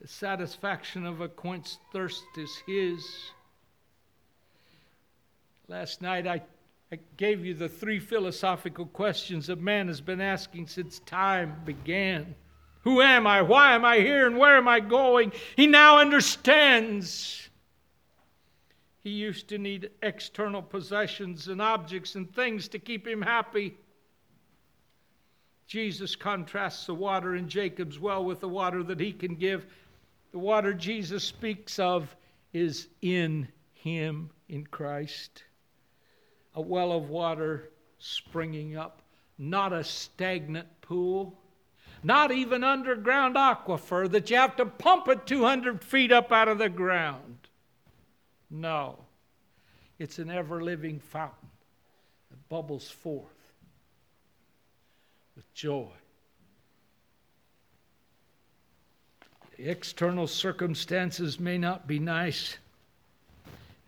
The 0.00 0.08
satisfaction 0.08 1.04
of 1.04 1.20
a 1.20 1.28
quenched 1.28 1.78
thirst 1.92 2.24
is 2.36 2.50
his. 2.66 3.06
Last 5.68 6.00
night 6.00 6.26
I, 6.26 6.42
I 6.90 6.98
gave 7.16 7.44
you 7.44 7.54
the 7.54 7.68
three 7.68 8.00
philosophical 8.00 8.86
questions 8.86 9.46
that 9.48 9.60
man 9.60 9.88
has 9.88 10.00
been 10.00 10.20
asking 10.20 10.68
since 10.68 11.00
time 11.00 11.60
began. 11.64 12.34
Who 12.82 13.02
am 13.02 13.26
I? 13.26 13.42
Why 13.42 13.74
am 13.74 13.84
I 13.84 13.98
here? 13.98 14.26
And 14.26 14.38
where 14.38 14.56
am 14.56 14.66
I 14.66 14.80
going? 14.80 15.32
He 15.54 15.66
now 15.66 15.98
understands. 15.98 17.50
He 19.02 19.10
used 19.10 19.48
to 19.48 19.58
need 19.58 19.90
external 20.02 20.62
possessions 20.62 21.48
and 21.48 21.60
objects 21.60 22.14
and 22.14 22.34
things 22.34 22.68
to 22.68 22.78
keep 22.78 23.06
him 23.06 23.20
happy. 23.20 23.76
Jesus 25.70 26.16
contrasts 26.16 26.86
the 26.86 26.94
water 26.96 27.36
in 27.36 27.48
Jacob's 27.48 28.00
well 28.00 28.24
with 28.24 28.40
the 28.40 28.48
water 28.48 28.82
that 28.82 28.98
he 28.98 29.12
can 29.12 29.36
give. 29.36 29.66
The 30.32 30.38
water 30.40 30.74
Jesus 30.74 31.22
speaks 31.22 31.78
of 31.78 32.16
is 32.52 32.88
in 33.02 33.46
him, 33.72 34.30
in 34.48 34.66
Christ. 34.66 35.44
A 36.56 36.60
well 36.60 36.90
of 36.90 37.08
water 37.08 37.70
springing 38.00 38.76
up, 38.76 39.02
not 39.38 39.72
a 39.72 39.84
stagnant 39.84 40.66
pool, 40.80 41.38
not 42.02 42.32
even 42.32 42.64
underground 42.64 43.36
aquifer 43.36 44.10
that 44.10 44.28
you 44.28 44.38
have 44.38 44.56
to 44.56 44.66
pump 44.66 45.06
it 45.06 45.24
200 45.24 45.84
feet 45.84 46.10
up 46.10 46.32
out 46.32 46.48
of 46.48 46.58
the 46.58 46.68
ground. 46.68 47.46
No, 48.50 48.98
it's 50.00 50.18
an 50.18 50.32
ever 50.32 50.64
living 50.64 50.98
fountain 50.98 51.48
that 52.28 52.48
bubbles 52.48 52.90
forth 52.90 53.39
with 55.40 55.54
joy. 55.54 55.88
The 59.56 59.70
external 59.70 60.26
circumstances 60.26 61.40
may 61.40 61.56
not 61.56 61.86
be 61.86 61.98
nice. 61.98 62.58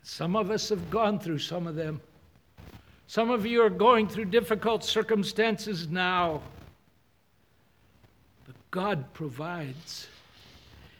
Some 0.02 0.34
of 0.34 0.50
us 0.50 0.70
have 0.70 0.90
gone 0.90 1.18
through 1.18 1.40
some 1.40 1.66
of 1.66 1.74
them. 1.74 2.00
Some 3.06 3.28
of 3.28 3.44
you 3.44 3.60
are 3.60 3.68
going 3.68 4.08
through 4.08 4.26
difficult 4.26 4.82
circumstances 4.82 5.88
now. 5.88 6.40
But 8.46 8.56
God 8.70 9.12
provides. 9.12 10.08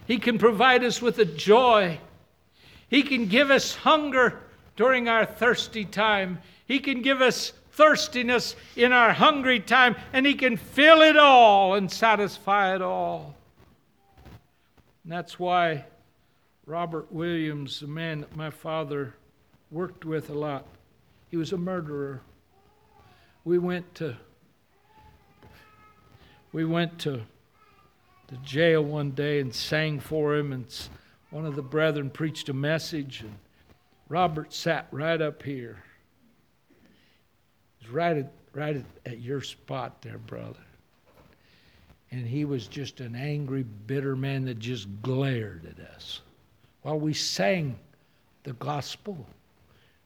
He 0.07 0.18
can 0.18 0.36
provide 0.36 0.84
us 0.84 1.00
with 1.00 1.18
a 1.18 1.24
joy. 1.24 1.98
He 2.90 3.03
can 3.03 3.24
give 3.24 3.50
us 3.50 3.74
hunger 3.74 4.42
during 4.76 5.09
our 5.09 5.24
thirsty 5.24 5.86
time. 5.86 6.40
He 6.66 6.78
can 6.78 7.00
give 7.00 7.22
us 7.22 7.55
thirstiness 7.73 8.55
in 8.77 8.93
our 8.93 9.12
hungry 9.12 9.61
time, 9.61 9.97
and 10.12 10.25
He 10.27 10.35
can 10.35 10.57
fill 10.57 11.03
it 11.03 11.16
all 11.16 11.75
and 11.75 11.91
satisfy 11.91 12.75
it 12.75 12.83
all. 12.83 13.35
And 15.05 15.12
that's 15.12 15.39
why 15.39 15.85
Robert 16.66 17.11
Williams, 17.11 17.81
the 17.81 17.89
man 17.89 18.20
that 18.20 18.37
my 18.37 18.51
father 18.51 19.14
worked 19.70 20.05
with 20.05 20.31
a 20.31 20.35
lot, 20.35 20.64
he 21.31 21.37
was 21.37 21.53
a 21.53 21.57
murderer. 21.57 22.20
We 23.45 23.59
went 23.59 23.95
to 23.97 24.16
we 26.53 26.66
went 26.66 26.99
to 27.01 27.23
the 28.29 28.37
jail 28.45 28.83
one 28.83 29.12
day 29.12 29.41
and 29.41 29.55
sang 29.55 29.99
for 29.99 30.37
him, 30.37 30.53
and 30.53 30.66
one 31.31 31.47
of 31.47 31.57
the 31.57 31.62
brethren 31.62 32.11
preached 32.11 32.51
a 32.51 32.53
message, 32.53 33.23
and 33.23 33.39
Robert 34.09 34.53
sat 34.53 34.87
right 34.91 35.20
up 35.20 35.43
here. 35.43 35.83
Right 37.93 38.16
at, 38.16 38.32
right 38.55 38.76
at, 38.76 38.84
at 39.07 39.20
your 39.20 39.43
spot 39.43 40.03
there, 40.03 40.18
brother. 40.18 40.59
And 42.11 42.26
he 42.26 42.45
was 42.45 42.66
just 42.66 43.01
an 43.01 43.14
angry, 43.14 43.64
bitter 43.86 44.16
man 44.16 44.45
that 44.47 44.59
just 44.59 44.88
glared 45.03 45.66
at 45.66 45.95
us 45.95 46.20
while 46.82 46.99
we 46.99 47.14
sang 47.14 47.78
the 48.43 48.53
gospel. 48.55 49.26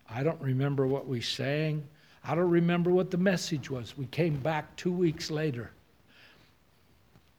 I 0.09 0.23
don't 0.23 0.41
remember 0.41 0.87
what 0.87 1.09
we 1.09 1.21
sang. 1.21 1.83
I 2.25 2.35
don't 2.35 2.51
remember 2.51 2.91
what 2.91 3.11
the 3.11 3.17
message 3.17 3.71
was. 3.71 3.97
We 3.97 4.07
came 4.07 4.37
back 4.37 4.75
two 4.77 4.93
weeks 4.93 5.31
later. 5.31 5.71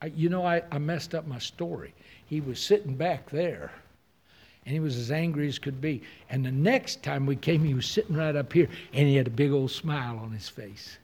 I, 0.01 0.07
you 0.07 0.29
know, 0.29 0.45
I, 0.45 0.63
I 0.71 0.77
messed 0.77 1.15
up 1.15 1.27
my 1.27 1.39
story. 1.39 1.93
He 2.25 2.41
was 2.41 2.59
sitting 2.59 2.95
back 2.95 3.29
there, 3.29 3.71
and 4.67 4.73
he 4.73 4.81
was 4.81 4.97
as 4.97 5.11
angry 5.11 5.47
as 5.47 5.57
could 5.57 5.79
be. 5.79 6.01
And 6.29 6.45
the 6.45 6.51
next 6.51 7.01
time 7.01 7.25
we 7.25 7.37
came, 7.37 7.63
he 7.63 7.73
was 7.73 7.85
sitting 7.85 8.17
right 8.17 8.35
up 8.35 8.51
here, 8.51 8.67
and 8.91 9.07
he 9.07 9.15
had 9.15 9.25
a 9.25 9.29
big 9.29 9.53
old 9.53 9.71
smile 9.71 10.19
on 10.19 10.31
his 10.31 10.49
face. 10.49 10.97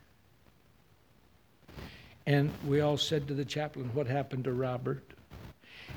And 2.25 2.51
we 2.67 2.81
all 2.81 2.97
said 2.97 3.25
to 3.29 3.33
the 3.33 3.45
chaplain, 3.45 3.89
What 3.93 4.05
happened 4.05 4.43
to 4.43 4.51
Robert? 4.51 5.01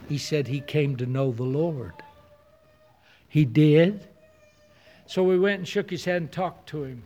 He 0.09 0.17
said 0.17 0.47
he 0.47 0.61
came 0.61 0.95
to 0.99 1.07
know 1.07 1.33
the 1.33 1.43
Lord. 1.43 1.95
He 3.29 3.45
did. 3.45 4.07
So 5.07 5.25
we 5.25 5.37
went 5.37 5.59
and 5.59 5.67
shook 5.67 5.91
his 5.91 6.05
hand 6.05 6.17
and 6.23 6.33
talked 6.33 6.69
to 6.69 6.85
him. 6.85 7.03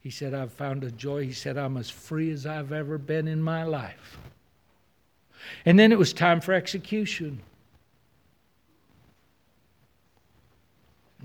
He 0.00 0.08
said, 0.08 0.32
I've 0.32 0.52
found 0.52 0.82
a 0.82 0.90
joy. 0.90 1.26
He 1.26 1.32
said, 1.34 1.58
I'm 1.58 1.76
as 1.76 1.90
free 1.90 2.30
as 2.30 2.46
I've 2.46 2.72
ever 2.72 2.96
been 2.96 3.28
in 3.28 3.42
my 3.42 3.64
life. 3.64 4.16
And 5.66 5.78
then 5.78 5.92
it 5.92 5.98
was 5.98 6.14
time 6.14 6.40
for 6.40 6.54
execution. 6.54 7.42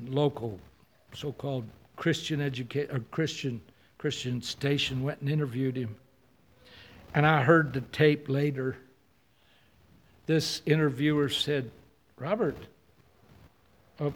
Local 0.07 0.59
so-called 1.13 1.65
Christian 1.95 2.41
educate 2.41 2.89
or 2.91 2.99
Christian 3.11 3.61
Christian 3.97 4.41
station 4.41 5.03
went 5.03 5.21
and 5.21 5.29
interviewed 5.29 5.77
him. 5.77 5.95
And 7.13 7.25
I 7.25 7.43
heard 7.43 7.71
the 7.71 7.81
tape 7.81 8.27
later. 8.27 8.75
This 10.25 10.61
interviewer 10.65 11.29
said, 11.29 11.71
Robert, 12.17 12.57
uh, 13.99 14.09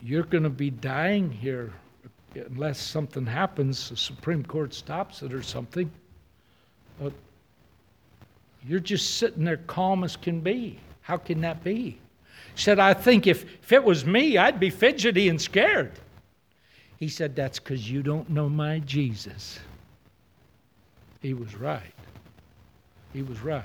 you're 0.00 0.22
going 0.22 0.44
to 0.44 0.50
be 0.50 0.70
dying 0.70 1.30
here 1.30 1.72
unless 2.34 2.80
something 2.80 3.26
happens, 3.26 3.90
the 3.90 3.96
Supreme 3.96 4.44
Court 4.44 4.72
stops 4.72 5.22
it 5.22 5.32
or 5.32 5.42
something. 5.42 5.90
But 7.00 7.12
you're 8.66 8.80
just 8.80 9.16
sitting 9.16 9.44
there 9.44 9.58
calm 9.58 10.04
as 10.04 10.16
can 10.16 10.40
be. 10.40 10.78
How 11.02 11.16
can 11.16 11.40
that 11.42 11.62
be? 11.64 11.98
Said, 12.54 12.78
I 12.78 12.94
think 12.94 13.26
if, 13.26 13.44
if 13.62 13.72
it 13.72 13.84
was 13.84 14.04
me, 14.04 14.36
I'd 14.36 14.60
be 14.60 14.70
fidgety 14.70 15.28
and 15.28 15.40
scared. 15.40 15.92
He 16.98 17.08
said, 17.08 17.34
That's 17.34 17.58
because 17.58 17.90
you 17.90 18.02
don't 18.02 18.30
know 18.30 18.48
my 18.48 18.78
Jesus. 18.80 19.58
He 21.20 21.34
was 21.34 21.54
right. 21.54 21.94
He 23.12 23.22
was 23.22 23.40
right. 23.40 23.64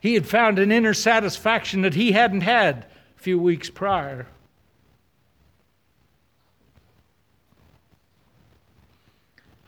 He 0.00 0.14
had 0.14 0.26
found 0.26 0.58
an 0.58 0.72
inner 0.72 0.94
satisfaction 0.94 1.82
that 1.82 1.94
he 1.94 2.12
hadn't 2.12 2.40
had 2.40 2.86
a 3.16 3.22
few 3.22 3.38
weeks 3.38 3.70
prior. 3.70 4.26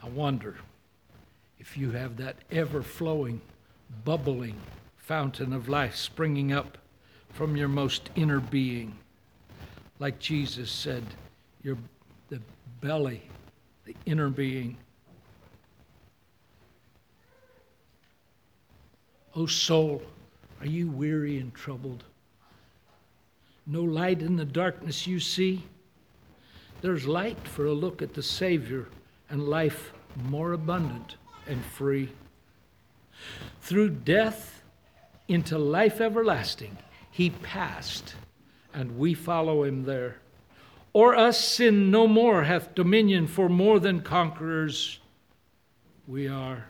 I 0.03 0.09
wonder 0.09 0.57
if 1.59 1.78
you 1.78 1.93
have 1.93 2.16
that 2.16 2.37
ever 2.51 2.82
flowing, 2.82 3.41
bubbling 4.05 4.57
fountain 4.97 5.53
of 5.53 5.68
life 5.68 5.97
springing 5.97 6.53
up 6.53 6.78
from 7.35 7.57
your 7.57 7.68
most 7.68 8.11
inner 8.14 8.41
being. 8.41 8.97
Like 9.99 10.18
Jesus 10.18 10.70
said, 10.70 11.03
your 11.62 11.76
the 12.30 12.41
belly, 12.80 13.22
the 13.85 13.95
inner 14.07 14.30
being. 14.30 14.76
O 19.35 19.47
soul, 19.47 20.03
are 20.61 20.66
you 20.66 20.89
weary 20.89 21.39
and 21.39 21.53
troubled? 21.53 22.05
No 23.66 23.82
light 23.82 24.22
in 24.22 24.37
the 24.37 24.45
darkness 24.45 25.07
you 25.07 25.18
see? 25.18 25.64
There's 26.82 27.07
light 27.07 27.49
for 27.49 27.66
a 27.66 27.72
look 27.72 28.01
at 28.01 28.14
the 28.14 28.22
Savior 28.22 28.87
and 29.28 29.49
life 29.49 29.93
more 30.28 30.53
abundant 30.53 31.16
and 31.49 31.64
free. 31.64 32.12
Through 33.61 33.91
death 33.91 34.62
into 35.26 35.59
life 35.59 36.01
everlasting, 36.01 36.76
he 37.15 37.31
passed, 37.31 38.17
and 38.73 38.99
we 38.99 39.15
follow 39.15 39.62
him 39.62 39.85
there. 39.85 40.17
Or 40.93 41.15
us 41.15 41.39
sin 41.39 41.93
no 41.93 42.09
more 42.09 42.43
hath 42.43 42.75
dominion, 42.75 43.29
for 43.29 43.49
more 43.49 43.79
than 43.79 44.01
conquerors 44.01 44.99
we 46.09 46.27
are. 46.27 46.67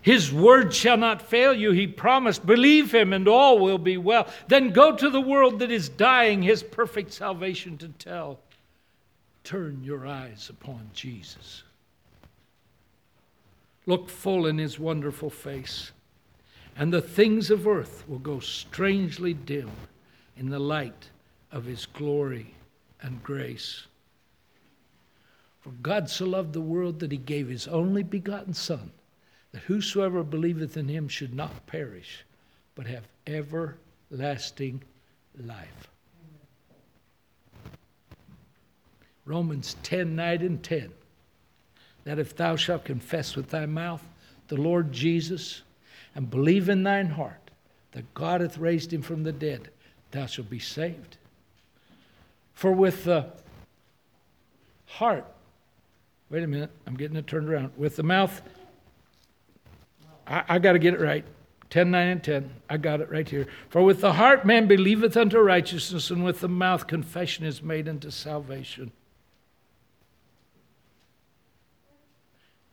His 0.00 0.32
word 0.32 0.72
shall 0.72 0.96
not 0.96 1.20
fail 1.20 1.52
you, 1.52 1.72
he 1.72 1.88
promised. 1.88 2.46
Believe 2.46 2.94
him, 2.94 3.12
and 3.12 3.26
all 3.26 3.58
will 3.58 3.78
be 3.78 3.96
well. 3.96 4.28
Then 4.46 4.70
go 4.70 4.94
to 4.94 5.10
the 5.10 5.20
world 5.20 5.58
that 5.58 5.72
is 5.72 5.88
dying, 5.88 6.40
his 6.40 6.62
perfect 6.62 7.12
salvation 7.12 7.76
to 7.78 7.88
tell. 7.88 8.38
Turn 9.42 9.82
your 9.82 10.06
eyes 10.06 10.48
upon 10.50 10.88
Jesus. 10.94 11.64
Look 13.86 14.08
full 14.08 14.46
in 14.46 14.56
his 14.56 14.78
wonderful 14.78 15.30
face, 15.30 15.90
and 16.80 16.90
the 16.90 17.02
things 17.02 17.50
of 17.50 17.66
earth 17.66 18.04
will 18.08 18.18
go 18.18 18.40
strangely 18.40 19.34
dim 19.34 19.70
in 20.38 20.48
the 20.48 20.58
light 20.58 21.10
of 21.52 21.66
his 21.66 21.84
glory 21.84 22.54
and 23.02 23.22
grace. 23.22 23.86
For 25.60 25.72
God 25.82 26.08
so 26.08 26.24
loved 26.24 26.54
the 26.54 26.60
world 26.62 27.00
that 27.00 27.12
he 27.12 27.18
gave 27.18 27.48
his 27.48 27.68
only 27.68 28.02
begotten 28.02 28.54
Son 28.54 28.92
that 29.52 29.64
whosoever 29.64 30.24
believeth 30.24 30.78
in 30.78 30.88
him 30.88 31.06
should 31.06 31.34
not 31.34 31.66
perish, 31.66 32.24
but 32.74 32.86
have 32.86 33.06
everlasting 33.26 34.82
life. 35.38 35.90
Romans 39.26 39.76
10 39.82 40.16
9 40.16 40.40
and 40.40 40.62
10. 40.62 40.90
That 42.04 42.18
if 42.18 42.34
thou 42.34 42.56
shalt 42.56 42.86
confess 42.86 43.36
with 43.36 43.50
thy 43.50 43.66
mouth 43.66 44.02
the 44.48 44.56
Lord 44.56 44.92
Jesus 44.92 45.60
and 46.14 46.30
believe 46.30 46.68
in 46.68 46.82
thine 46.82 47.10
heart 47.10 47.50
that 47.92 48.12
God 48.14 48.40
hath 48.40 48.58
raised 48.58 48.92
him 48.92 49.02
from 49.02 49.22
the 49.22 49.32
dead, 49.32 49.70
thou 50.10 50.26
shalt 50.26 50.50
be 50.50 50.58
saved. 50.58 51.16
For 52.54 52.72
with 52.72 53.04
the 53.04 53.26
heart, 54.86 55.24
wait 56.28 56.42
a 56.42 56.46
minute, 56.46 56.70
I'm 56.86 56.96
getting 56.96 57.16
it 57.16 57.26
turned 57.26 57.48
around. 57.48 57.72
With 57.76 57.96
the 57.96 58.02
mouth, 58.02 58.42
I, 60.26 60.44
I 60.48 60.58
got 60.58 60.72
to 60.72 60.78
get 60.78 60.94
it 60.94 61.00
right. 61.00 61.24
10, 61.70 61.90
9, 61.90 62.08
and 62.08 62.22
10. 62.22 62.50
I 62.68 62.76
got 62.76 63.00
it 63.00 63.10
right 63.10 63.28
here. 63.28 63.46
For 63.68 63.82
with 63.82 64.00
the 64.00 64.14
heart 64.14 64.44
man 64.44 64.66
believeth 64.66 65.16
unto 65.16 65.38
righteousness, 65.38 66.10
and 66.10 66.24
with 66.24 66.40
the 66.40 66.48
mouth 66.48 66.86
confession 66.86 67.44
is 67.44 67.62
made 67.62 67.88
unto 67.88 68.10
salvation. 68.10 68.90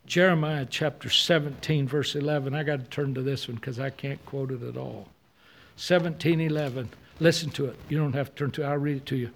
Jeremiah 0.08 0.66
chapter 0.70 1.10
17, 1.10 1.86
verse 1.86 2.16
11. 2.16 2.56
I 2.56 2.64
got 2.64 2.80
to 2.80 2.86
turn 2.86 3.14
to 3.14 3.22
this 3.22 3.50
one 3.50 3.56
because 3.56 3.78
I 3.78 3.90
can't 3.90 4.26
quote 4.26 4.52
it 4.52 4.64
at 4.64 4.78
all. 4.78 5.10
17, 5.76 6.40
11. 6.40 6.90
Listen 7.20 7.50
to 7.52 7.66
it. 7.66 7.76
You 7.90 7.98
don't 7.98 8.14
have 8.14 8.30
to 8.30 8.36
turn 8.36 8.52
to 8.52 8.64
it, 8.64 8.66
I'll 8.66 8.78
read 8.78 8.98
it 8.98 9.06
to 9.08 9.18
you. 9.18 9.32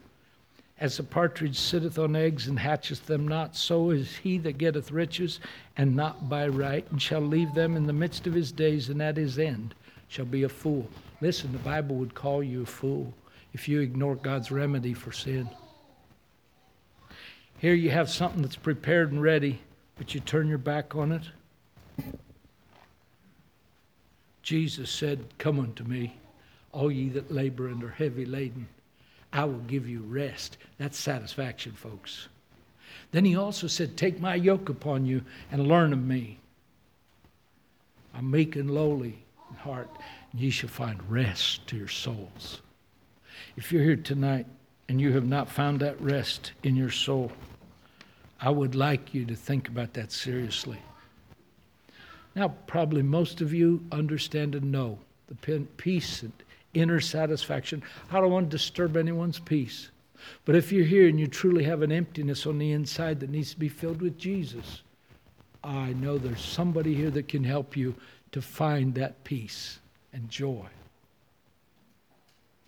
As 0.79 0.95
the 0.95 1.03
partridge 1.03 1.59
sitteth 1.59 1.99
on 1.99 2.15
eggs 2.15 2.47
and 2.47 2.57
hatcheth 2.57 3.05
them 3.05 3.27
not, 3.27 3.53
so 3.53 3.89
is 3.89 4.15
he 4.15 4.37
that 4.39 4.57
getteth 4.57 4.91
riches, 4.91 5.41
and 5.75 5.93
not 5.93 6.29
by 6.29 6.47
right, 6.47 6.89
and 6.89 7.01
shall 7.01 7.19
leave 7.19 7.53
them 7.53 7.75
in 7.75 7.85
the 7.85 7.91
midst 7.91 8.25
of 8.25 8.33
his 8.33 8.53
days, 8.53 8.87
and 8.87 9.01
at 9.01 9.17
his 9.17 9.37
end 9.37 9.75
shall 10.07 10.25
be 10.25 10.43
a 10.43 10.49
fool. 10.49 10.87
Listen, 11.19 11.51
the 11.51 11.59
Bible 11.59 11.97
would 11.97 12.15
call 12.15 12.41
you 12.41 12.63
a 12.63 12.65
fool 12.65 13.13
if 13.53 13.67
you 13.67 13.81
ignore 13.81 14.15
God's 14.15 14.51
remedy 14.51 14.93
for 14.93 15.11
sin. 15.11 15.49
Here 17.57 17.75
you 17.75 17.89
have 17.89 18.09
something 18.09 18.41
that's 18.41 18.55
prepared 18.55 19.11
and 19.11 19.21
ready, 19.21 19.59
but 20.01 20.15
you 20.15 20.19
turn 20.19 20.47
your 20.47 20.57
back 20.57 20.95
on 20.95 21.11
it. 21.11 21.21
Jesus 24.41 24.89
said, 24.89 25.23
Come 25.37 25.59
unto 25.59 25.83
me, 25.83 26.17
all 26.71 26.91
ye 26.91 27.09
that 27.09 27.31
labor 27.31 27.67
and 27.67 27.83
are 27.83 27.91
heavy 27.91 28.25
laden 28.25 28.67
I 29.31 29.43
will 29.43 29.59
give 29.59 29.87
you 29.87 29.99
rest. 29.99 30.57
That's 30.79 30.97
satisfaction, 30.97 31.73
folks. 31.73 32.29
Then 33.11 33.25
he 33.25 33.35
also 33.35 33.67
said, 33.67 33.95
Take 33.95 34.19
my 34.19 34.33
yoke 34.33 34.69
upon 34.69 35.05
you 35.05 35.21
and 35.51 35.67
learn 35.67 35.93
of 35.93 36.03
me. 36.03 36.39
I'm 38.15 38.31
meek 38.31 38.55
and 38.55 38.71
lowly 38.71 39.23
in 39.51 39.55
heart, 39.57 39.91
and 40.31 40.41
ye 40.41 40.49
shall 40.49 40.69
find 40.69 40.99
rest 41.11 41.67
to 41.67 41.77
your 41.77 41.87
souls. 41.87 42.63
If 43.55 43.71
you're 43.71 43.83
here 43.83 43.97
tonight 43.97 44.47
and 44.89 44.99
you 44.99 45.13
have 45.13 45.27
not 45.27 45.47
found 45.47 45.79
that 45.81 46.01
rest 46.01 46.53
in 46.63 46.75
your 46.75 46.89
soul, 46.89 47.31
I 48.41 48.49
would 48.49 48.73
like 48.73 49.13
you 49.13 49.23
to 49.25 49.35
think 49.35 49.67
about 49.67 49.93
that 49.93 50.11
seriously. 50.11 50.79
Now, 52.35 52.55
probably 52.65 53.03
most 53.03 53.41
of 53.41 53.53
you 53.53 53.85
understand 53.91 54.55
and 54.55 54.71
know 54.71 54.97
the 55.27 55.65
peace 55.77 56.23
and 56.23 56.33
inner 56.73 56.99
satisfaction. 56.99 57.83
I 58.11 58.19
don't 58.19 58.31
want 58.31 58.49
to 58.49 58.57
disturb 58.57 58.97
anyone's 58.97 59.39
peace. 59.39 59.89
But 60.45 60.55
if 60.55 60.71
you're 60.71 60.85
here 60.85 61.07
and 61.07 61.19
you 61.19 61.27
truly 61.27 61.63
have 61.65 61.81
an 61.81 61.91
emptiness 61.91 62.45
on 62.45 62.57
the 62.57 62.71
inside 62.71 63.19
that 63.19 63.29
needs 63.29 63.51
to 63.51 63.59
be 63.59 63.69
filled 63.69 64.01
with 64.01 64.17
Jesus, 64.17 64.81
I 65.63 65.93
know 65.93 66.17
there's 66.17 66.41
somebody 66.41 66.93
here 66.93 67.11
that 67.11 67.27
can 67.27 67.43
help 67.43 67.77
you 67.77 67.95
to 68.31 68.41
find 68.41 68.95
that 68.95 69.23
peace 69.23 69.79
and 70.13 70.29
joy. 70.29 70.65